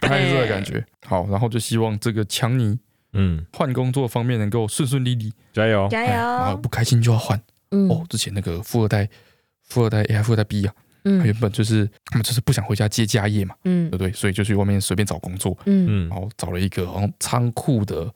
[0.00, 0.84] 大概是这个感觉。
[1.06, 2.78] 好，然后就希望这个强尼，
[3.14, 6.10] 嗯，换工作方面能够顺顺利利，加油，加油。
[6.12, 7.40] 然后不开心就要换，
[7.70, 9.08] 哦，之前那个富二代，
[9.64, 10.74] 富二代，哎，富二代 B 啊，
[11.04, 14.12] 嗯，原本就是他们就是不想回家接家业嘛，嗯，对不对？
[14.12, 18.12] 所以就去外面随便找工作，嗯，然后找了一个好像仓库的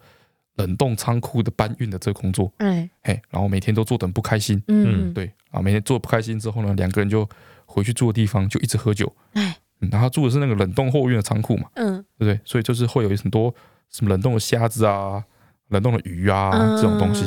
[0.57, 7.29] 冷冻仓库的搬运的这个工作，哎，嘿，然后每天都做得很不开心，嗯，对，啊，每天做不开心之后呢，两个人就
[7.67, 9.57] 回去住的地方就一直喝酒，哎，
[9.91, 12.41] 然后住的是那个冷冻货运的仓库嘛，嗯，对不对？
[12.45, 13.55] 所以就是会有很多
[13.91, 15.25] 什么冷冻的虾子啊。
[15.69, 17.25] 冷冻的鱼啊，这种东西，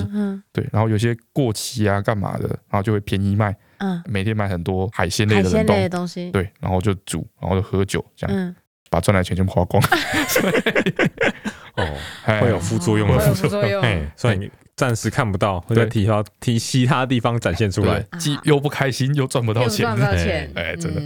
[0.53, 5.89] 对，然后有些过期啊，干嘛的，然后就会便宜卖，嗯，每天买很多海鲜类的冷冻。
[5.89, 8.55] 东西，对，然后就煮，然后就喝酒，这样，
[8.91, 9.84] 把赚来的钱全部花光。
[11.78, 11.97] 哦，
[12.41, 13.84] 会有副作用的，副作用，
[14.17, 21.01] 所以你暂时看不到，会在其他其其他地方展现出来，既又不开心，又赚不到钱，赚不到钱，哎，真的。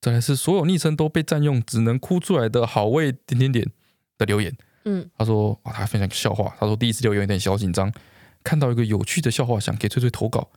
[0.00, 3.66] 再来是所有昵称都被占用，只能哭出来的好味点点点
[4.18, 4.54] 的留言。
[4.84, 6.54] 嗯，他说啊，他还分享个笑话。
[6.58, 7.92] 他说第一次留言有点小紧张，
[8.44, 10.48] 看到一个有趣的笑话，想给翠翠投稿。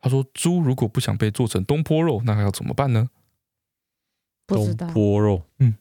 [0.00, 3.08] 他说猪如果不想被做成东坡肉，那还要怎么办呢？
[4.46, 5.74] 东坡肉，嗯，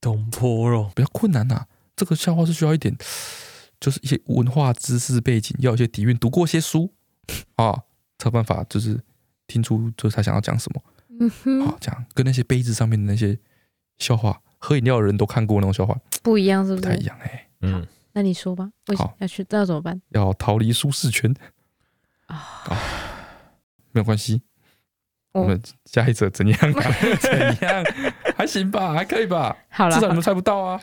[0.00, 1.66] 东坡肉比较困难呐、啊。
[1.96, 2.96] 这个笑话是需要一点，
[3.78, 6.92] 就是一些文化知识背景，要一些底蕴，读过些书
[7.56, 7.72] 啊，
[8.18, 8.98] 才有办法就是
[9.46, 10.82] 听出就是他想要讲什么。
[11.20, 13.38] 嗯哼，好讲跟那些杯子上面的那些
[13.98, 14.40] 笑话。
[14.62, 16.82] 喝饮料的人都看过那种笑话，不一样是不是？
[16.82, 17.48] 不太一样哎、欸。
[17.62, 18.70] 嗯，那你说吧。
[18.88, 19.98] 为什么，要去，那要怎么办？
[20.10, 21.34] 要逃离舒适圈
[22.26, 22.36] 啊、
[22.66, 22.76] 哦哦！
[23.92, 24.42] 没有关系，
[25.32, 26.58] 我们下一则怎样？
[27.20, 27.84] 怎样？
[28.36, 29.56] 还行吧，还可以吧。
[29.68, 30.80] 好了，至少你们猜不到啊。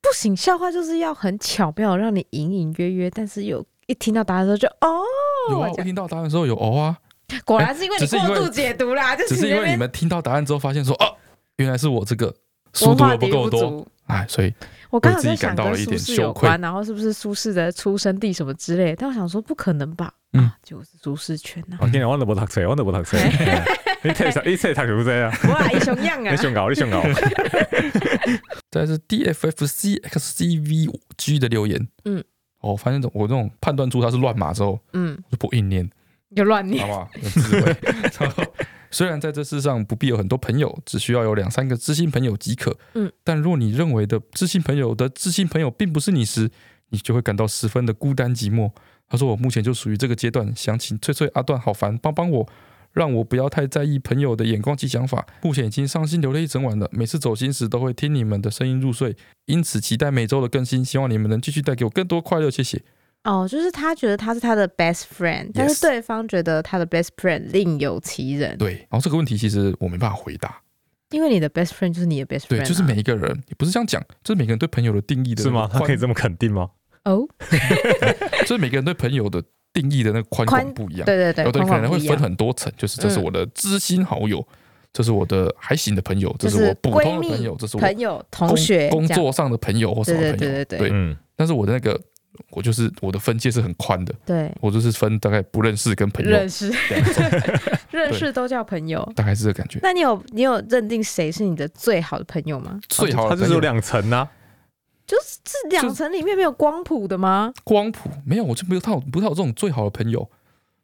[0.00, 5.02] 不行，笑话就是要很巧妙，让你隐隐约约，但是有一听到答案的时候就哦。
[5.50, 6.98] 有啊，我听到答案的时候有哦啊。
[7.44, 11.16] 果然是因为你过度解读啦，只是因为你们听到答案之后发现说哦，
[11.56, 12.34] 原来是我这个。
[12.74, 14.50] 书读的不够多，哎，所以
[14.88, 18.96] 我刚刚在想跟苏轼有关，然后是不是苏轼的出生地什么之类？
[18.96, 21.76] 但我想说不可能吧，嗯，就是舒适圈呐。
[21.80, 23.18] 我今天我都不读册，我都不读册。
[24.02, 24.40] 你睇啥？
[24.46, 25.32] 你睇读什么啊？
[25.48, 26.30] 哇，一熊样啊！
[26.30, 27.02] 你熊搞，你熊搞。
[28.70, 31.86] 这是 D F F C X C V G 的留言。
[32.04, 32.24] 嗯，
[32.60, 35.88] 哦，反正我这种判断出它是乱码之后，嗯，就不硬念，
[36.34, 37.10] 就乱念，好不好？
[37.22, 37.76] 有智慧。
[38.90, 42.76] 虽然在这世上不必有很多朋友，只需要有两三个知心朋友即可。
[42.94, 46.50] 嗯，但若你认为的知心朋友的知心朋友并不是你时，
[46.88, 48.70] 你就会感到十分的孤单寂寞。
[49.12, 52.48] 他说：“我目前就属于这个阶段，想请翠翠阿段好烦，帮帮我，
[52.92, 55.26] 让我不要太在意朋友的眼光及想法。
[55.42, 62.50] 目前已经伤心流泪一整晚了，每次走心时都会听你们的声音入睡，因此期待每周的更新，希望你们能继续带给我更多快乐。
[62.50, 62.80] 谢谢。”
[63.24, 68.56] 哦，就是他觉得他是他的 best friend，但是对方觉得他的 best friend 另有其人。
[68.56, 70.62] 对，然后这个问题其实我没办法回答，
[71.10, 75.68] 因为你的 best friend 就是你的 best friend，对，就是每一个人，也不是这样讲，就是每个人对朋友的定义的，是吗？
[75.70, 76.70] 他可以这么肯定吗？
[77.04, 77.26] 哦，
[78.46, 79.42] 所以每个人对朋友的
[79.72, 84.46] 定义的那个宽广不一样，对对对，有的可能会分很多层，就是这是我的知心好友，
[84.92, 92.00] 这是我的还行的朋友，这是我普通的朋友，这是我朋友、同学、工作上的朋友或什么朋友，对对对对，嗯，但是我的那个。
[92.50, 96.72] 我就是我的分界是很宽的，对，我就是分大概不认识跟朋友认识，
[97.92, 99.78] 认识都叫朋友，大概是这个感觉。
[99.82, 102.80] 那你有你有认定谁是你的最好的朋友吗？
[102.88, 104.26] 最好的朋友，他就是有两层啊，
[105.12, 107.52] 就是这两层里面没有光谱的吗？
[107.64, 110.26] 光谱没有，我就没有他有不是有这种最好的朋友。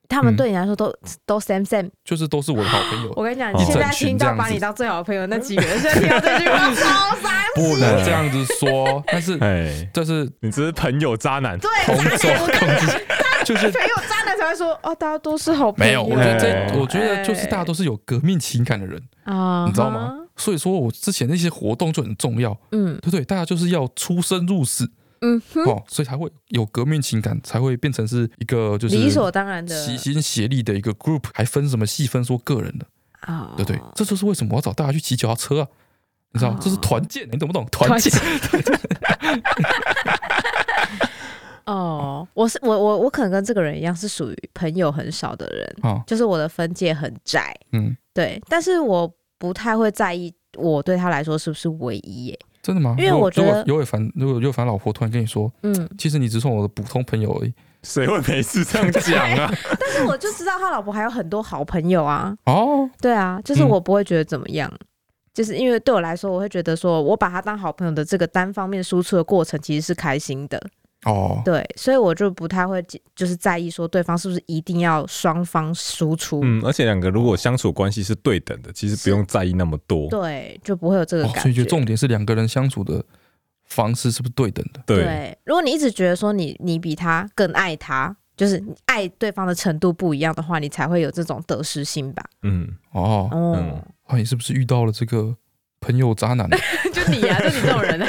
[0.07, 3.13] 他们对你来说都、嗯、都 same same，就是都是我的好朋友。
[3.17, 7.65] 我跟你讲，你现在听到把你当最好的朋友那几个人，现在听到这句话超伤心。
[7.65, 12.05] 不能这样子说，但是 哎，就是你只是朋友渣男，对，同种
[13.47, 16.05] 就是朋友渣男才会说哦，大家都是好朋友。
[16.05, 20.18] 没有，我觉得这，我觉得就是大家都是有革命情感的人啊，你知道吗？
[20.39, 23.25] 所以说我之前那些活动就很重要，嗯，对不对？
[23.25, 24.91] 大家就是要出生入死。
[25.21, 32.87] 嗯，哦，所以才会有革命情感，才会变成是一个就是理所当然的齐心协力的一个 group，还分什么细分说个人的
[33.23, 33.53] 啊？
[33.57, 33.81] 对不对？
[33.97, 35.69] 这就是为什么我要找大家去骑脚踏车啊？
[36.31, 37.67] 你知道，这是团建，你懂不懂？
[37.73, 38.13] 团建。
[41.67, 47.55] 哦，我是我我我可能跟这个人一样，是属于朋友很少的人，哦，就是我的分界很窄。
[47.73, 52.39] 嗯，对，但是我不太会在意我对他来说是不是唯一耶。
[52.61, 52.95] 真的吗？
[52.99, 59.51] 因为我觉得尤伟凡，如果尤伟凡老婆突然跟你说，嗯，其实你只是我的普通朋友而已，谁会没事这样讲啊？
[59.81, 62.37] 但是我就知道他老婆还有很多好朋友啊。
[62.45, 64.87] 哦，对啊，就是我不会觉得怎么样，嗯、
[65.33, 70.61] 就是因为对我来说，我会觉得说我把他当好朋友的这个单方面输出的过程，其实是开心的。
[71.05, 72.85] 哦，对，所以我就不太会
[73.15, 76.41] 就是在意说对方是不是一定要双方输出。
[76.43, 80.09] 嗯，而且两个如果相处关系是对等的，其实不用在意那么多。
[80.11, 81.39] 对，就不会有这个感觉。
[81.39, 83.03] 哦，所以就重点是两个人相处的
[83.65, 84.83] 方式是不是对等的？
[84.87, 85.05] 对。
[85.05, 92.25] 对，如果你一直觉得说你你比他更爱他，就是爱对方的程度不一样的话，你才会有这种得失心吧。
[92.43, 95.33] 嗯，哦，哦，啊，你是不是遇到了这个
[95.81, 96.51] 朋友渣男？
[96.93, 98.09] 就你啊，就你这种人啊。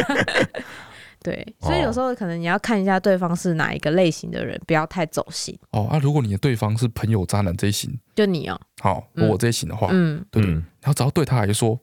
[1.21, 5.57] 对，所以有时候可能你要看一下对方是哪一个类型的人，不要太走心。
[5.71, 11.77] 哦，啊，如果你的对方是朋友渣男这一型，就你哦，好，我这一型的话，嗯，对对，然后只要对他来说，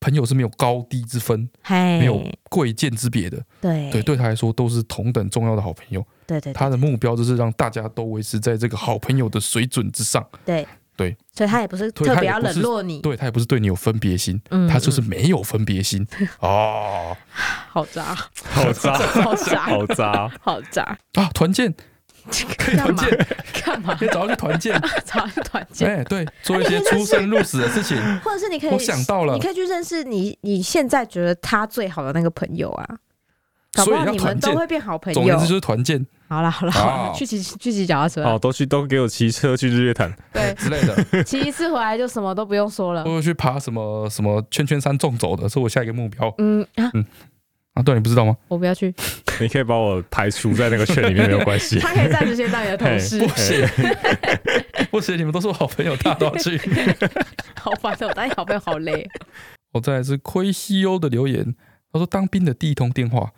[0.00, 3.90] 朋友是没有高低之分，没有贵贱之别的，对。
[3.90, 6.02] 对，对他来说都是同等重要的好朋友。
[6.26, 10.26] 对对，他的目标就是让大家都维持在这个好朋友的水准之上。
[10.44, 10.66] 对。
[10.98, 16.04] 对，所以他也不是特别要冷落你，对他也不是对你有分别心，他就是没有分别心。
[16.40, 17.16] 哦，
[17.70, 20.98] 好渣，好渣， 好渣，好渣，好渣。
[21.14, 21.30] 啊！
[21.32, 21.72] 团建。
[22.58, 23.26] 可以团建，
[23.64, 23.94] 干嘛？
[23.94, 25.88] 可以找他去团建， 找他去团建。
[25.88, 32.86] 哎，对，做一些出生入死的事情，或者是你可以，我想到了，你可以去认识你你现在觉得他最好的那个朋友啊，
[33.78, 35.14] 搞不好你们都会变好朋友。
[35.14, 36.04] 总之就是团建。
[36.28, 38.22] 好了好了，好，去骑去骑脚踏车。
[38.22, 41.24] 好，都去都给我骑车去日月潭，对 之类的。
[41.24, 43.02] 骑一次回来就什么都不用说了。
[43.04, 46.34] 或者去爬什么什么圈圈山纵走的，是我下一个目标。
[46.36, 47.06] 嗯嗯
[47.72, 48.36] 啊，对，你不知道吗？
[48.48, 48.94] 我不要去。
[49.40, 51.78] 你可以把我排除在那个圈里面没有关系。
[51.80, 53.20] 他可以暂时先当你的同事。
[53.20, 53.66] 不行，
[54.90, 56.58] 不行，你们都是我好朋友，他都要去。
[57.54, 59.08] 好烦哦，当你好朋友好累。
[59.72, 61.54] 我再来是亏西欧的留言，
[61.90, 63.30] 他说当兵的第一通电话。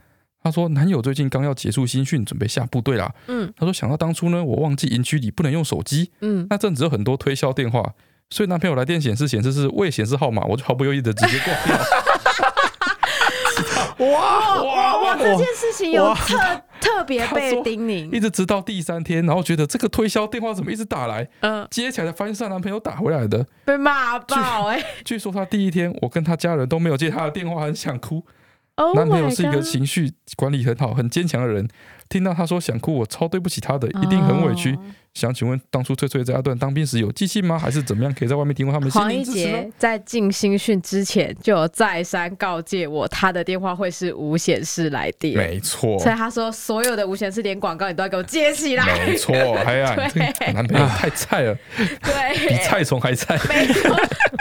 [0.43, 3.13] 他说：“男友最近刚要结束新训，准备下部队啦。
[3.27, 6.11] 嗯，他说想到当初呢，我忘记营区里不能用手机。
[6.21, 7.93] 嗯，那阵子有很多推销电话，
[8.31, 11.79] 所以男朋友来电显示显示是未显示号码，我就毫不犹豫的直接挂掉。
[14.07, 15.17] 哇哇哇！
[15.19, 21.29] 这件事情有特特别被叮咛，一直直到第三天，然后觉得这个推销电话怎么一直打来？
[21.41, 24.83] 嗯，接起来才发现是男朋友打回来的，被骂爆哎！
[25.05, 28.25] 据说他第一天，我跟他家人都没有接他的电话，很想哭。”
[28.81, 31.69] Oh、男朋友是一个情绪管理很好、很坚强的人。
[32.11, 34.73] 听到他说想哭，我超对不起他的，一定很委屈。
[34.73, 34.85] Oh.
[35.13, 37.59] 想请问，当初翠翠在阿段当兵时有寄信吗？
[37.59, 38.15] 还是怎么样？
[38.15, 39.39] 可以在外面提供他们心灵支持。
[39.39, 45.37] 黄一杰在进新训之前就有再三告诫我，他的电话会是无显示来电。
[45.37, 48.85] 没错，所以他说所有的无显示连广告你都要给我接起来。
[49.05, 49.35] 没错，
[49.67, 53.37] 哎呀，对男朋友太菜了， 对，比菜虫还菜。
[53.49, 53.75] 没有，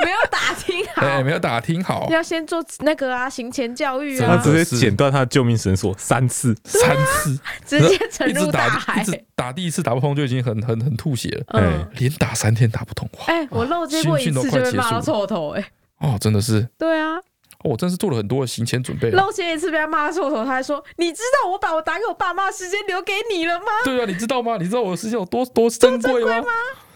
[0.05, 4.37] 没有打听好，对， 没有打听好，要先做那个啊，行前教育啊。
[4.37, 7.39] 他直接剪断他的救命绳索三次，三次。
[7.65, 11.59] 直接沉入大海，一直打第一次打不通就已经很很很吐血了。
[11.59, 17.17] 哎，连打三天打不通，哎，我漏接过一次就被骂到臭头，哎，哦，真的是，对啊，
[17.63, 19.11] 我真是做了很多的行前准备。
[19.11, 24.57] 露接一次被他骂到臭头，他还说：“你知道我把我打给我爸妈的时间留给你了吗？”对啊，你知道吗？
[24.57, 26.43] 你知道我的时间有多多珍贵吗？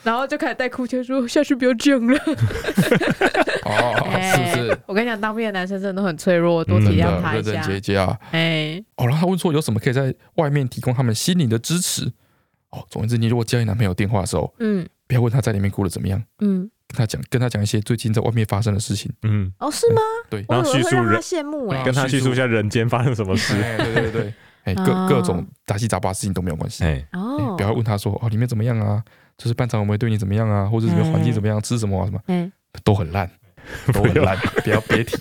[0.04, 2.20] 然后就开始带哭腔说：“下去不要这样了。
[3.66, 4.78] ”哦，是不是？
[4.86, 7.52] 我跟你讲，当兵的男生真的都很脆弱，多体谅他一下。
[7.52, 8.06] 认真结交。
[8.32, 12.12] 哎，哦，然后他问说有什么可以在外面提供他们心灵的支持？
[12.72, 20.02] 哦，总之，你如果接你男朋友电话的时候，嗯，不要问他在里面过得怎么样，嗯，跟他讲，跟他讲一些最近在外面发生的事情，嗯，哦，是吗？
[20.30, 24.34] 对，然后叙述人羡慕哎，跟他叙述一下人间发生什么事，对对对，
[24.64, 29.02] 哎，各 各种杂七杂八事情都没有关系，哎，哦，不要问他说哦里面怎么样啊？
[29.38, 30.66] 就是班长有没有对你怎么样啊？
[30.66, 31.62] 或者什么环境怎么样？
[31.62, 32.06] 吃什么啊？
[32.06, 32.20] 什么？
[32.28, 32.52] 嗯，
[32.84, 33.30] 都很烂，
[33.94, 35.18] 都很烂， 不要别提，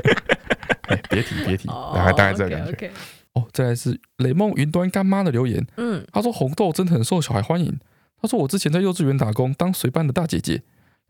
[0.88, 2.90] 哎，别提别提，大概大概这个感觉。
[3.34, 7.78] 哦，再来是雷梦云端干妈的留言，嗯，他说红豆真的很受小孩欢迎。
[8.20, 10.60] 他说我之前在幼稚园打工，当随班的大姐姐，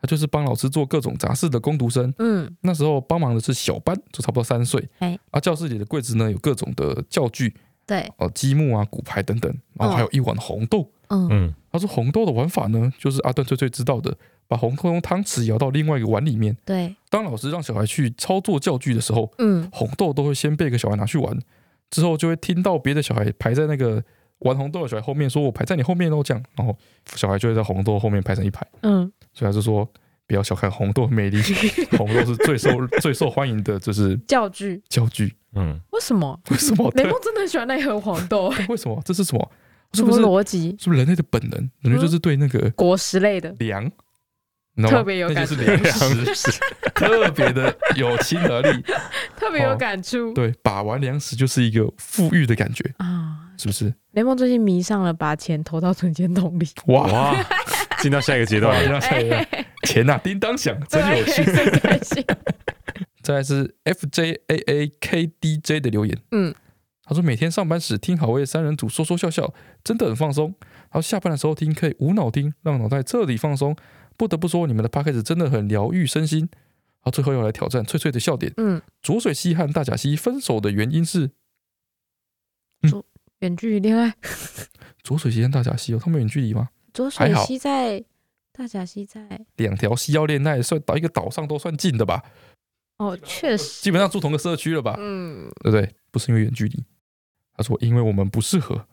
[0.00, 7.54] 他就是帮老师做各种杂事的工读生，嗯，那时候帮忙的是小班，就差不多三岁，哎，而教室里的柜子呢有各种的教具，
[7.86, 10.88] 对，哦，积木啊、骨牌等等，然后还有一碗红豆。
[11.11, 16.56] 嗯，他说红豆的玩法呢，就是阿段最最知道的，把红豆用汤匙舀到另外一个碗里面。
[16.64, 21.36] 对，当老师让小孩去操作教具的时候，嗯，红豆都会先被一个小孩拿去玩，
[21.90, 24.02] 之后就会听到别的小孩排在那个
[24.40, 26.76] 玩红豆的小孩后面，说我排在你后面哦，这样，然后
[27.16, 28.66] 小孩就会在红豆后面排成一排。
[28.82, 29.88] 嗯，所以他就说
[30.26, 31.40] 不要小看红豆的魅力，
[31.98, 35.34] 红豆是最受最受欢迎的，就是教具教具。
[35.54, 36.40] 嗯，为什么？
[36.50, 36.88] 为什么？
[36.94, 38.52] 雷梦真的很喜欢那一盒黄豆？
[38.68, 39.02] 为什么？
[39.04, 39.50] 这是什么？
[39.93, 40.76] 什么逻辑？
[40.78, 41.70] 是不是人类的本能？
[41.80, 43.91] 人类就是对那个果实类的粮，
[44.88, 46.51] 特别有感触，粮食
[46.95, 48.82] 特别的有亲和力，
[49.36, 50.32] 特别有感触。
[50.32, 53.93] 对，把玩粮食就是一个富裕的感觉啊，是不是？
[54.12, 57.34] 雷梦最近迷上了把钱投到存钱筒里，哇！
[58.01, 59.47] 进到下一个阶段， 进到下一个
[59.86, 62.24] 钱呐，叮当响，真有趣，真开心。
[63.22, 66.55] 再来是 F J A A K D J 的留言，嗯。
[67.11, 69.52] 他说：“每天上班时听好味三人组说说笑笑，
[69.82, 70.54] 真的很放松。
[70.61, 73.74] 然后下班的时候听，可以无脑听，让脑袋彻底放松。
[74.16, 76.48] 不得不说，你们的 podcast 真的很疗愈身心。
[77.00, 78.52] 好，最后要来挑战翠翠的笑点。
[78.58, 81.32] 嗯，浊水溪和大甲溪分手的原因是，
[82.82, 83.02] 嗯，
[83.40, 84.14] 远距离恋爱。
[85.02, 86.68] 浊水溪和大甲溪哦，他们远距离吗？
[86.92, 88.04] 浊水溪在
[88.52, 92.22] 大甲溪在两条溪要恋爱算到一个岛上都算近的吧？
[92.98, 94.94] 哦，确实，基本上住同个社区了吧？
[94.98, 95.92] 嗯，对不对？
[96.11, 96.84] 不是因为远距离，
[97.61, 98.86] 他说因为我们不适合。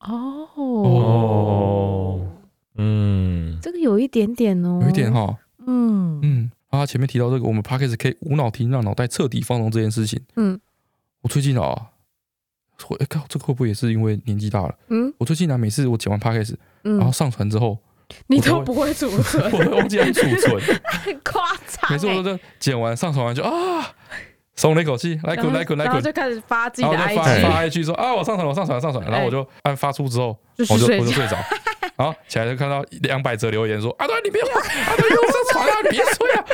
[0.00, 2.20] 哦哦，
[2.76, 6.50] 嗯，这个有一点点哦，有一点哈，嗯嗯。
[6.70, 10.20] 他前面提到这个，我们 p a c k a g e 可以无脑听，让脑袋彻底放松这件事情。
[10.36, 10.60] 嗯，
[11.22, 11.62] 我最近啊，
[12.88, 14.74] 我哎靠，这个会不会也是因为年纪大了？
[14.88, 17.78] 嗯，我最近啊，每次我剪完 p a c k a g e 然后上传之后，
[18.26, 21.90] 你都不会储存， 我都忘记按储存， 很夸张。
[21.90, 23.94] 每次我都剪完上传完就啊。
[24.58, 30.36] 松了一口气，来滚来滚来滚，然后就开始发自己的 IG，发 IG 说啊，我上传了，我上传了，上传了，然后我就按发出之后，
[30.68, 31.36] 我就我就睡着，
[31.96, 36.44] 然后起来就看到两百则留言说啊，对，你别， 啊对，又上传了，你别睡啊。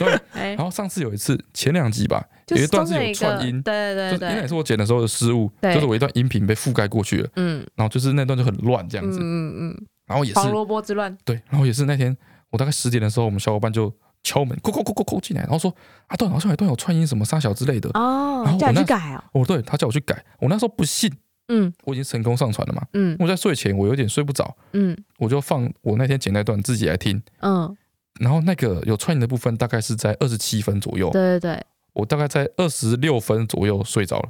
[0.32, 12.16] 对，然后上次有一次，前两集吧，有一段是有串音，对对对，应该也是我剪的时候的失误，就是我一段音频被覆盖过去了，嗯，然后就是那段就很乱这样子，嗯嗯，然后也是胡萝卜之乱，对，然后也是那天
[12.48, 13.92] 我大概十点的时候，我们小伙伴就。
[14.22, 15.74] 敲门，叩叩叩叩叩进来，然后说
[16.06, 17.88] 啊，段好像有段有串音什么沙小之类的。
[17.94, 21.10] 哦，然后我去改哦，哦，对他叫我去改，我那时候不信，
[21.48, 27.76] 嗯，我已经成功上传了嘛，嗯，我在睡前我有点睡不着，嗯，我就放我那天剪那段自己来听，嗯，
[28.20, 31.64] 然后那个有串音的部分大概是在二十七分左右，对对对，
[31.94, 34.28] 我大概在二十六分左右睡着了，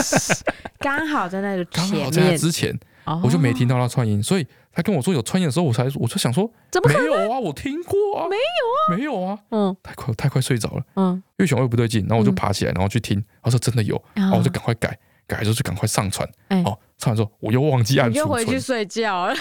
[0.78, 2.78] 刚好在那个刚好在那之前。
[3.22, 7.38] 我就没听到他串音，所以他跟我说有串音的时候，我才我就想说，怎么没有啊？
[7.38, 16.28] 我听过啊，没有啊，没有啊，嗯，太快太快睡着了，嗯，越想越不对劲，然后我就爬起来，然后去听，他说真的有，然后我就赶快改，改之后就赶快上传，
[16.64, 19.34] 哦，上传之后我又忘记按储存，就回去睡觉了。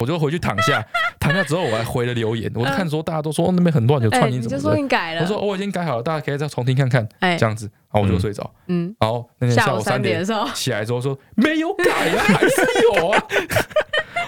[0.00, 0.84] 我就回去躺下，
[1.20, 7.06] 躺下之后我还回了留言，我就看说大家都说那边很乱，有串音什么的，就说你改了，我说我已经改好了，大家可以再重听看看，
[7.38, 10.48] 这样子，然后我就睡着，嗯，然后那天下午三点的时候。
[10.54, 11.84] 起来之后说没有改
[12.16, 13.22] 啊，还是有啊，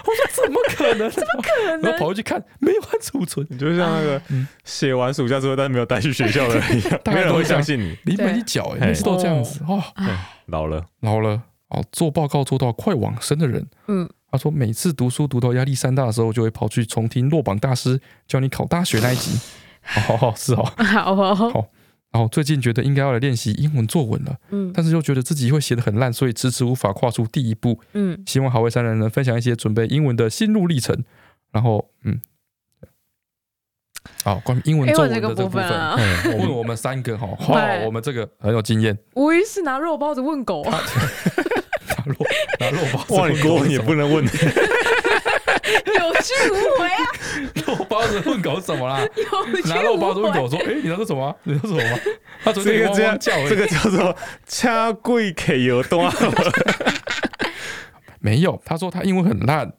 [0.04, 1.10] 我说怎么可能？
[1.10, 1.80] 怎么可能？
[1.80, 4.20] 然后跑过去看，没有按储存，你就像那个
[4.64, 9.82] 写完暑假之后但是没有带去学校的人一样， 没人会相信你，临门一脚，哎，每次都这样子哦，
[10.46, 10.84] 老了。
[11.00, 11.42] 老了。
[11.68, 14.06] 哦，做报告做到快往生的人，嗯。
[14.33, 19.39] 他说：“每次读书读到压力山大的时候，就会跑去重听落榜大师教你考大学那一集。
[20.09, 21.66] 哦，是哦，好哦，好。
[22.11, 27.80] 然后最近觉得应该要来练习英文作文了，嗯，但是又觉得自己会写的很烂，所以迟迟无法跨出第一步。
[27.93, 31.05] 嗯，希望好味三人能分享一些准备英文的心路历程。
[31.53, 32.20] 然后，嗯，
[34.24, 37.55] 好，关于英文作文的这个部分，问我们三个哈， 好，
[37.85, 38.99] 我们这个很有经验。
[39.14, 40.78] 无疑是拿肉包子问狗。”拿
[42.07, 42.14] 肉
[42.61, 44.30] 拿肉包子，外国也不能问， 有
[46.22, 47.05] 去无回啊！
[47.66, 49.07] 肉包子问狗怎么啦？
[49.64, 51.34] 拿肉包子问狗说：“哎，你那是什么？
[51.44, 51.98] 你那是什么？”
[52.44, 54.14] 他昨天这样叫，这个叫做
[54.46, 56.11] “掐贵 K 有多”。
[58.22, 59.70] 没有，他说他英文很烂，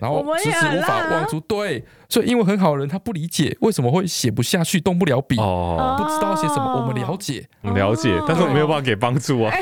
[0.00, 1.38] 然后迟迟无法忘出。
[1.40, 6.80] 对，所以英文很好的人他不理解为什么会写不下去，动不了笔，不知道写什么。
[6.80, 9.54] 我们了解，了解，但是我没有办法给帮助啊。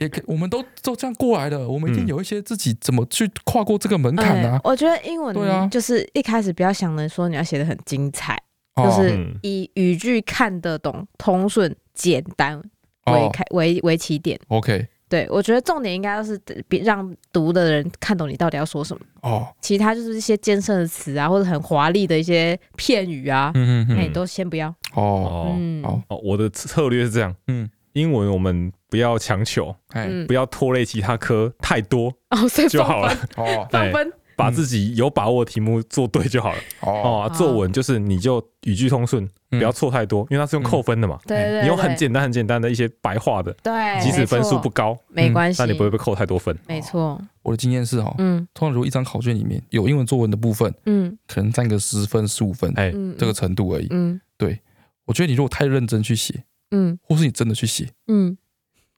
[0.00, 4.60] 也可，我们都都这样过来的，我们一定有一些自己怎么去跨过这个门槛啊。
[4.64, 8.36] 我觉得英文对啊，就是一开始不要想着说你要写的很精彩，
[8.74, 12.60] 就是以语句看得懂、通顺、简单
[13.06, 14.36] 为开为为起点。
[14.48, 14.88] OK。
[15.08, 19.04] 对，我觉得重点应该是别让读的人看懂你到底要说什么。
[19.22, 19.46] 哦。
[19.60, 24.74] 其他就是一些艰深的词啊，或者很华丽的一些片语啊，嗯嗯嗯，都先不要。
[24.94, 25.54] 哦。
[25.56, 33.12] 嗯，哦，我的策略是这样，嗯，英文我们不要强求，哎，不要拖累其他科太多哦，就好了。
[33.36, 34.12] 哦，放分。
[34.36, 36.58] 把自己有把握的题目做对就好了。
[36.80, 41.18] 哦，作文就是你就语句通顺，不要错太多，因为它是用扣分的嘛。
[41.26, 46.56] 对，你用很简单很简单的一些白话的，对，即使分数不高，没关系，那你不会被扣太多分。
[46.66, 53.86] 没错，我的经验是哈，嗯，通常如果一张考卷里面有英文作文的部分，嗯，可能占个十分十五分，哎，这个程度而已。
[53.90, 54.60] 嗯，对，
[55.04, 58.36] 我觉得你如果太认真去写，嗯，或是你真的去写，嗯，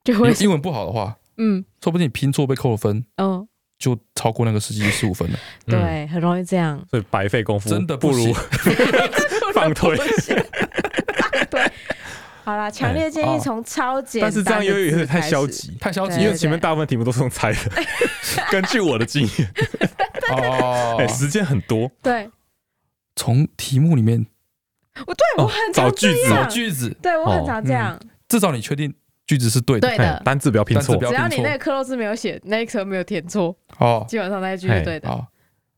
[0.05, 3.49] 就会英文不好的话，嗯，说不定你拼错被扣了分，哦。
[3.79, 8.33] 就超过那个实际十五分了，对，很容易这样，所以白费功夫，真的不如
[9.55, 9.97] 放推。
[11.51, 11.71] 对，
[12.43, 17.59] 好啦，强烈建议从超简单，但是这样又有点太消极，太消极，因为前面大部分题目都是用猜的。
[18.51, 19.51] 根据我的经验，
[20.33, 22.31] 哦， 哎，时间很多，对，
[23.15, 24.25] 从题目里面，
[25.07, 28.95] 我对我很找句子，找句子，对我很常这样，至少你确定。
[29.27, 30.97] 句子是对的，对的，单字不要拼错。
[30.97, 35.09] 只要你那个克漏字没有写，那一颗没有填错，哦，基本上那一句是对的。
[35.09, 35.27] 哦，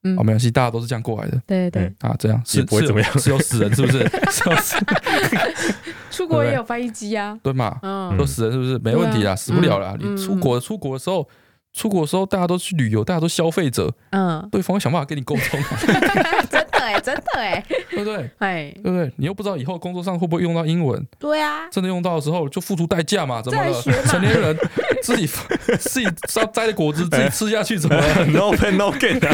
[0.05, 1.41] 嗯，没关系，大家都是这样过来的。
[1.47, 4.01] 对对啊，这样是不会怎么样，是有死人是不是？
[4.31, 5.75] 是
[6.11, 7.79] 出国也有翻译机啊， 对嘛？
[7.83, 8.79] 嗯，有死人是不是？
[8.79, 9.97] 没问题啊，死不了啦。
[9.99, 11.29] 你出国出国的时候，
[11.73, 15.61] 出国的时候，大家都去旅游，大家都消费者，嗯，对方想办法跟你沟通。
[17.01, 18.31] 真的哎，真的哎，对不对？
[18.39, 19.13] 哎，对不对？
[19.17, 21.05] 你又不知道以后工作上会不会用到英文。
[21.19, 23.41] 对啊，真的用到的时候就付出代价嘛？
[23.43, 23.83] 怎么了？
[24.07, 24.57] 成年人
[25.03, 25.27] 自己
[25.79, 29.19] 自己要摘的果子自己吃下去，怎么了？No pain no gain。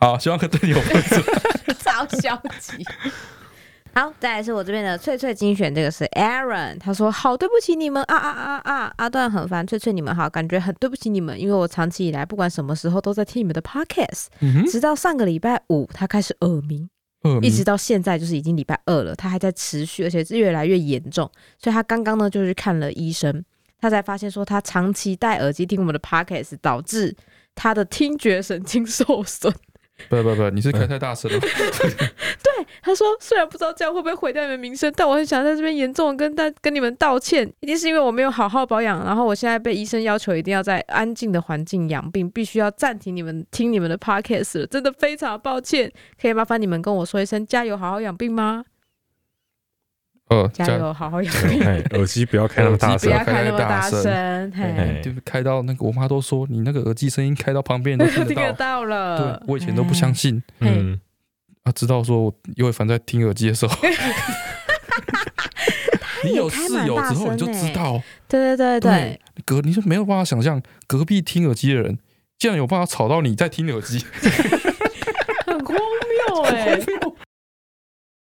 [0.00, 1.20] 好，希望可对你有帮助。
[1.82, 2.84] 超消极。
[3.98, 16.88] 好，再来是我这边的翠翠精选，这个是 Aaron，他说好对不起你们啊啊啊啊，阿段很烦，翠翠你们好，感觉很对不起你们，因为我长期以来不管什么时候都在听你们的 Podcast，嗯、直到上个礼拜五他开始耳鸣，
[17.22, 21.28] 耳鸣，一直到现在就是已经礼拜二了，他还在持续，而且是越来越严重，
[21.60, 23.44] 所以他刚刚呢就去看了医生，
[23.80, 27.16] 他才发现说他长期戴耳机听我们的 Podcast，导致
[27.56, 29.52] 他的听觉神经受损。
[30.08, 31.38] 不不不，你是开太大声了。
[31.40, 48.64] 对，他说虽然不知道这样会不会毁掉你们名声，但我很想在这边严重的跟大跟你们道歉，一定是因为我没有好好保养，然后我现在被医生要求一定要在安静的环境养病，必须要暂停你们听你们的 podcast 了，真的非常抱歉，可以麻烦你们跟我说一声加油，好好养病吗？
[50.30, 51.62] 哦，加油，好好养病。
[51.92, 54.52] 耳机不要开那么大声，不要开那么大声。
[54.54, 58.84] 嘿，就是开到那个，我妈都说你那个耳机声音开到旁边都听得 到。
[58.84, 59.18] 了。
[59.18, 60.42] 对，我以前都不相信。
[60.60, 61.00] 嗯。
[61.64, 63.74] 啊，直到说我因为凡在听耳机的时候，
[66.24, 68.00] 你有室友之后你就知道。
[68.28, 69.20] 对对对对。
[69.44, 71.98] 隔，你就没有办法想象隔壁听耳机的人
[72.38, 74.04] 竟然有办法吵到你在听耳机，
[75.46, 76.78] 很荒谬哎。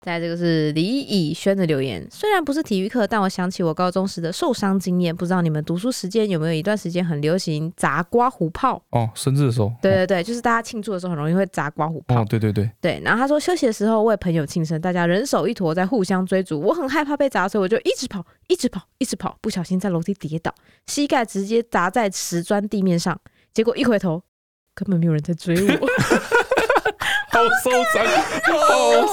[0.03, 5.15] 在这个是李以轩的留言，虽然不是体育课，但我想起我高中时的受伤经验。
[5.15, 8.83] 不知道你们读书时间有没有一段时间很流行砸刮胡泡？
[8.89, 9.71] 哦，生日的时候。
[9.81, 12.21] 对对对，就是大家庆祝的时候很容易会砸刮胡泡。
[12.21, 12.69] 哦，对对对。
[12.81, 20.53] 对，然后他说休息的时候为朋友庆生，大家人手一坨在互相追逐，我很害怕被砸，所以我就一直跑，一直跑，一直跑，不小心在楼梯跌倒，
[20.87, 23.17] 膝盖直接砸在瓷砖地面上，
[23.53, 24.21] 结果一回头
[24.75, 25.87] 根本没有人在追我。
[27.33, 27.95] 好受伤，
[28.45, 28.61] 好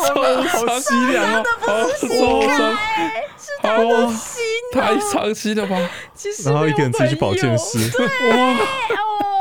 [0.05, 0.09] 受
[0.43, 2.05] 伤，好凄凉哦，好受
[2.47, 2.77] 伤，
[3.63, 3.69] 好
[4.75, 5.75] 太伤心了吧？
[6.45, 8.37] 然后一个人自己去保健室，哇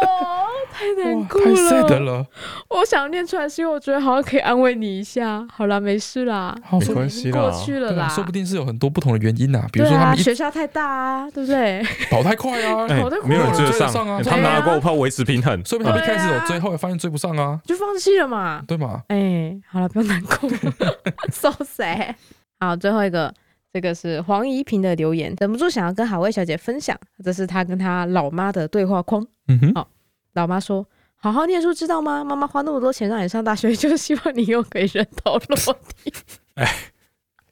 [0.05, 0.38] 哦，
[0.79, 2.25] 太难过了，了。
[2.69, 5.45] 我想念出来是因为我觉得好像可以安慰你一下。
[5.51, 8.07] 好啦，没事啦，没关系啦，过去了啦。
[8.07, 11.83] 说不定是有很多不同的原因呐，比如说他们学校太大啊，对不对？
[12.09, 14.21] 跑太快啊，跑太快，没有人追得上啊。
[14.23, 18.63] 他们拿过，我怕维持平衡，说不定他们一开始有追，后来发现追不上啊，就放弃了嘛。
[18.65, 19.01] 对嘛？
[19.09, 20.49] 哎，好了，不要难过，
[21.29, 22.15] so sad。
[22.61, 23.33] 好，最后一个，
[23.73, 29.25] 这个是黄怡平的留言，忍不住想要跟好味小姐分享，这是她跟她老妈的对话框。
[29.47, 29.87] 嗯哼，好，
[30.33, 30.85] 老妈说
[31.17, 32.23] ：“好好念书，知道吗？
[32.23, 35.73] 妈妈花那么多钱让你上大学， 就是希望你又可以人头落
[36.03, 36.13] 地。
[36.55, 36.75] ”哎，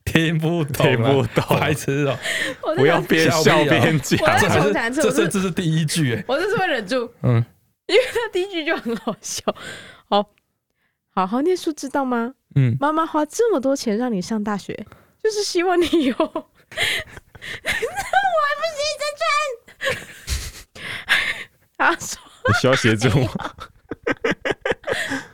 [0.06, 2.18] 听不懂，听不懂，白痴哦！
[2.78, 4.20] 不要边笑边讲，
[4.94, 7.44] 这是这是第一句，哎，我就是会忍住，嗯，
[7.88, 9.44] 因为他第一句就很好笑。
[10.10, 10.30] 好。
[11.10, 12.36] 好好念书，知道吗？
[12.54, 14.86] 嗯，妈妈花这么多钱让你上大学，
[15.24, 16.16] 就是希望你有。
[16.16, 16.40] 我还不
[18.78, 19.08] 行，真
[20.76, 20.84] 真。
[21.76, 23.30] 他说：“你需要协助吗？”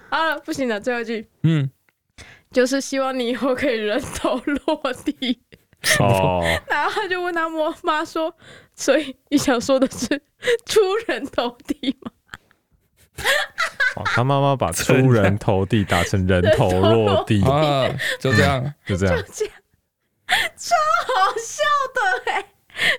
[0.09, 1.69] 好了，不行了，最后一句，嗯，
[2.51, 5.41] 就是希望你以后可以人头落地。
[5.99, 6.41] 哦。
[6.67, 7.47] 然后他就问他
[7.81, 8.33] 妈说
[8.75, 10.07] ：“所以你想说的是
[10.65, 12.11] 出人头地吗？
[14.05, 17.41] ”他妈妈把出人头地打成人头落地。
[17.43, 17.89] 啊，
[18.19, 19.55] 就这样， 就这样，就这样，
[20.55, 20.75] 超
[21.07, 22.01] 好笑的
[22.31, 22.45] 哎、欸，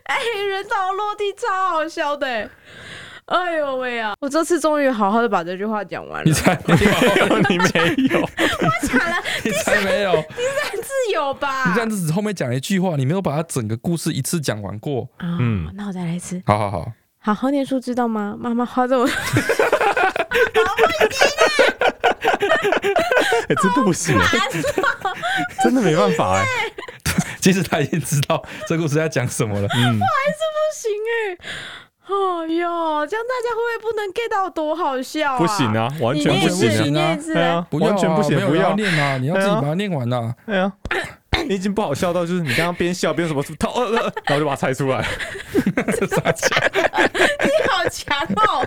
[0.04, 2.50] 哎、欸，人头落地超好笑的哎、欸，
[3.26, 4.14] 哎呦喂啊！
[4.20, 7.64] 我这次终于好好的把这句话讲完了，你才没有，你没
[8.10, 8.28] 有，我
[8.86, 11.64] 讲了，你才没有，第三次有吧？
[11.68, 18.36] 你这样子只后面讲一句话，你没有把它整个故事一次讲完过，嗯，那我再来一次，好好好，好好念书，知道吗？
[18.38, 19.06] 妈妈花这么。
[19.06, 19.14] 好
[20.76, 20.82] 不
[21.14, 21.48] 行 啊！
[23.48, 24.18] 哎，真的不行，
[25.62, 26.44] 真的没办法哎。
[27.40, 31.38] 其实他已经知道这故事在讲什么了，嗯，我还是不行哎。
[32.06, 32.12] 哎
[32.48, 35.38] 呦，这样大家会不会不能 get 到多好笑？
[35.38, 37.16] 不行啊，完全不行啊！
[37.16, 39.16] 对啊，完全不行，不要念啊！
[39.18, 40.34] 你要自己把它念完呐。
[40.46, 40.70] 对啊，
[41.48, 45.04] 你已经不好笑到就是你刚刚边笑边什么偷， 然后就把它猜出来。
[45.54, 48.66] 你好强哦！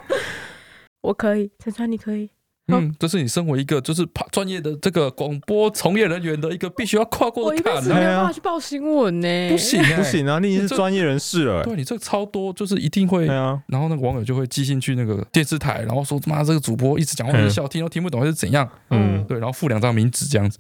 [1.02, 2.30] 我可以，陈川，你可以。
[2.70, 7.74] 嗯，这是你身为一个就是专业的这个广播从业人员的一个必须要跨过的坎。
[7.74, 10.40] 我一辈子没有办法去报新闻呢，不行，不行啊！
[10.40, 11.64] 你已经是专业人士了。
[11.64, 13.26] 对，你这个超多，就是一定会。
[13.26, 20.60] 然后那个网友就会寄信去那个电视台，然后说：“妈，这个主播一直讲话很小，听都听不懂，还是怎样？”嗯，对，然后附两张名纸这样子，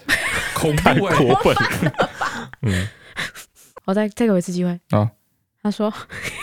[0.55, 1.09] 恐怖过
[1.43, 1.55] 分。
[2.63, 2.87] 嗯，
[3.83, 5.11] 我再再给我一次机会啊。
[5.67, 5.93] 他说：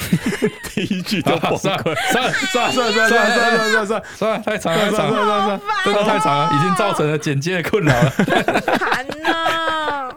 [0.75, 8.11] “第一句就 崩溃，算了算了算了算了算了算了算了算了算，太长了太长了，算了，真的太长了，已经造成了剪接的困扰了。
[8.11, 10.11] 烦呐！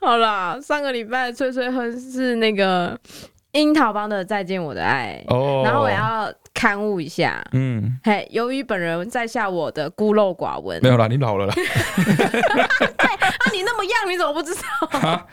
[0.00, 2.98] 好啦，上个礼拜脆脆哼是那个
[3.52, 11.54] 樱桃帮的《再见我的爱》哦，然后我要勘误一下，嗯，嘿，由于本人在下我的孤陋寡闻，没有啦，你老了啦。
[11.56, 15.26] 对啊，你那么样，你怎么不知道？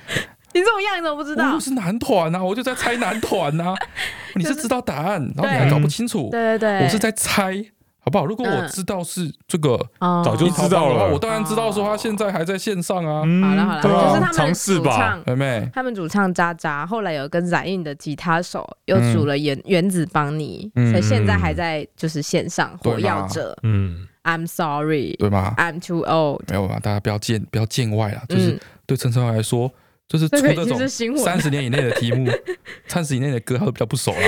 [0.53, 1.53] 你这么样，你怎么不知道？
[1.53, 3.73] 我是男团啊，我就在猜男团啊。
[4.35, 6.29] 你是知道答案，然后你还搞不清楚。
[6.31, 7.53] 对对对，我是在猜，
[7.99, 8.25] 好不好？
[8.25, 11.11] 如果我知道是这个，早就知道了。
[11.13, 13.21] 我当然知道说他现在还在线上啊。
[13.21, 23.55] 好了好了，就是他们主唱，妹妹，他们主唱渣渣，后来有跟染印的吉他手又组了原原子邦尼，所以现在还在就是线上火药者。
[23.61, 26.41] 嗯，I'm sorry，对吗？I'm too old。
[26.49, 26.79] 没有吧？
[26.81, 29.71] 大家不要见不要见外啊，就是对陈昇来说。
[30.07, 32.29] 就是出这种三十年以内的题目，
[32.87, 34.19] 三十以内的歌，他都比较不熟了。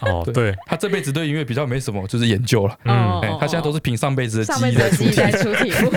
[0.00, 2.76] 哦， 对，他这辈子对音乐比较没什么，就是研究了。
[2.84, 5.90] 嗯，他现在都是凭上辈子的记忆在出题目。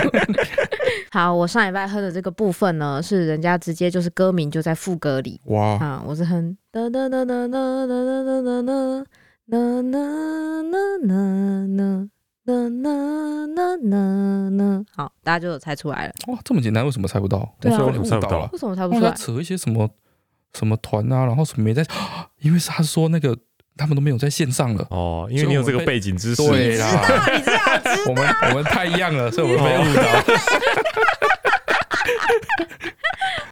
[1.10, 5.40] 好，我上礼拜哼的这个部分呢，是人家直接就是歌名就在副歌里。
[5.44, 12.08] 哇，啊，我是哼哒哒哒哒哒哒哒哒哒哒哒哒哒哒。
[12.46, 16.12] 呢呢呢呢呢，好，大家就有猜出来了。
[16.26, 17.54] 哇，这么简单，为什么猜不到？
[17.60, 18.48] 对啊，我猜不到。
[18.52, 19.10] 为什么猜不出来？
[19.12, 19.88] 扯一些什么
[20.52, 21.84] 什么团啊，然后什么没在，
[22.40, 23.34] 因为是他说那个
[23.76, 24.86] 他们都没有在线上了。
[24.90, 26.46] 哦，因为你有这个背景知识。
[26.46, 26.86] 对啦，
[27.34, 27.58] 你知道，
[28.08, 30.02] 我们我们太一样了，所以我们没有误导。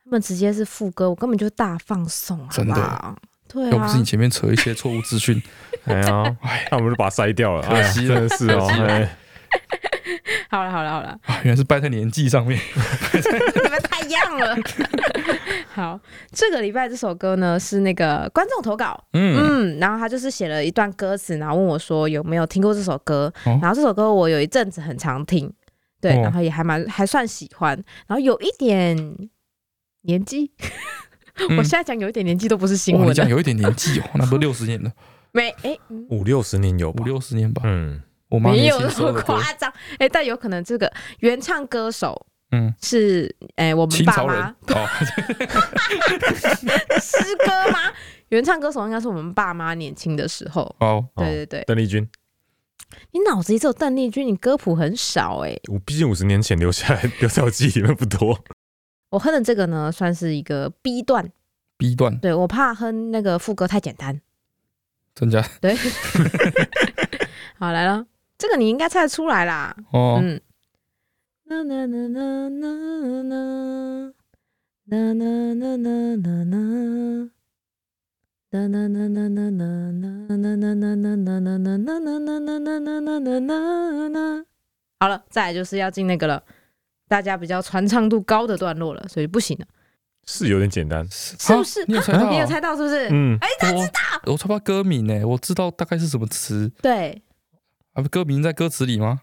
[0.05, 3.17] 他们直接是副歌，我根本就大放送，真的。
[3.49, 5.43] 对啊，要不是你前面扯一些错误资讯。
[5.85, 6.37] 哎呀，
[6.71, 7.63] 那我们就把它筛掉了。
[7.63, 8.69] 可惜，真的是哦。
[10.49, 14.57] 好了好了好了，原来是败在年纪上面，你们太一样了。
[15.75, 15.99] 好，
[16.31, 19.37] 这个礼拜这首歌呢是那个观众投稿，嗯。
[19.37, 25.51] 嗯，然后他就是写了一段歌词，然后问我说有没有听过这首歌，然后这首歌我有一阵子很常听，
[26.01, 27.75] 对，然后也还蛮还算喜欢，
[28.07, 28.97] 然后有一点
[30.03, 30.51] 年纪，
[31.57, 34.91] 我现在讲有一点年纪都不是新闻，你讲有一点年纪哦，那不六十年了。
[35.33, 35.79] 没哎，
[36.11, 37.63] 五六十年有，五六十年吧。
[37.65, 39.73] 嗯，我没有那么夸张。
[39.99, 44.55] 哎，但有可能这个原唱歌手，嗯，是哎我们爸妈。
[47.01, 47.93] 诗歌吗？
[48.29, 50.75] 原唱歌手应该是我们爸妈年轻的时候。
[50.81, 52.09] 哦，对对对，邓丽君。
[53.13, 55.59] 你脑子里只有邓丽君，你歌谱很少哎。
[55.71, 58.39] 我毕竟五十年前留下来 留在我记忆里面不多。
[59.09, 61.31] 我哼的这个呢，算是一个 B 段。
[61.79, 62.19] B 段。
[62.19, 64.21] 对，我怕哼那个副歌太简单。
[65.15, 65.45] 真假？
[65.61, 65.77] 对，
[67.59, 68.07] 好来了，
[68.39, 69.77] 这个你应该猜得出来啦。
[69.93, 70.41] 哦，嗯，
[71.45, 72.69] 啦啦啦啦啦
[73.23, 74.13] 啦，
[74.87, 76.57] 啦啦啦啦啦啦，
[78.51, 79.67] 啦啦啦啦啦啦
[80.01, 83.53] 啦，啦啦啦啦啦啦啦啦啦啦啦啦
[83.93, 84.45] 啦啦。
[84.99, 86.43] 好了，再来就是要进那个了，
[87.09, 89.67] 大家比较传唱度高的段落了，所以不行了。
[90.27, 91.85] 是有点简单，是不是？
[91.87, 92.31] 你有猜到？
[92.31, 93.09] 你有猜到是不是？
[93.11, 94.01] 嗯，哎，他知道。
[94.27, 96.71] 我猜不到歌名呢，我知道大概是什么词。
[96.81, 97.23] 对，
[97.95, 99.23] 啊，歌名在歌词里吗？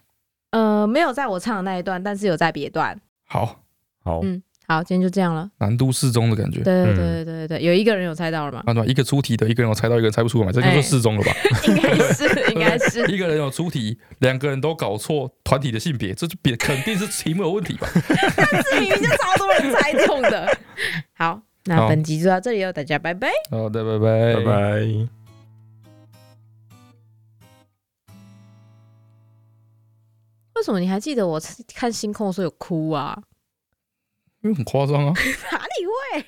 [0.50, 3.00] 呃，没有在我唱的那一段，但是有在别段。
[3.24, 3.62] 好，
[4.02, 4.42] 好，嗯。
[4.70, 5.50] 好，今天就这样了。
[5.58, 6.62] 难度适中的感觉。
[6.62, 8.62] 对对对对对，有一个人有猜到了嘛？
[8.66, 11.32] 啊对，一个出题的，一个人有猜到，一个人猜不出来嘛，这就说适中了吧？
[11.66, 13.04] 应该是，应该是。
[13.12, 17.88] 一个人有出题，两个人都搞错团体的性别，这就别肯定是题目有问题吧？
[18.36, 20.56] 但是明明就超多人猜中的。
[21.18, 23.28] 好，那本集就到这里了，大家拜拜。
[23.50, 24.80] 好的，拜拜，拜拜。
[30.54, 31.42] 为什么你还记得我
[31.74, 33.20] 看星空的时候有哭啊？
[34.42, 35.12] 因为很夸张啊！
[35.52, 35.86] 哪里
[36.22, 36.24] 会？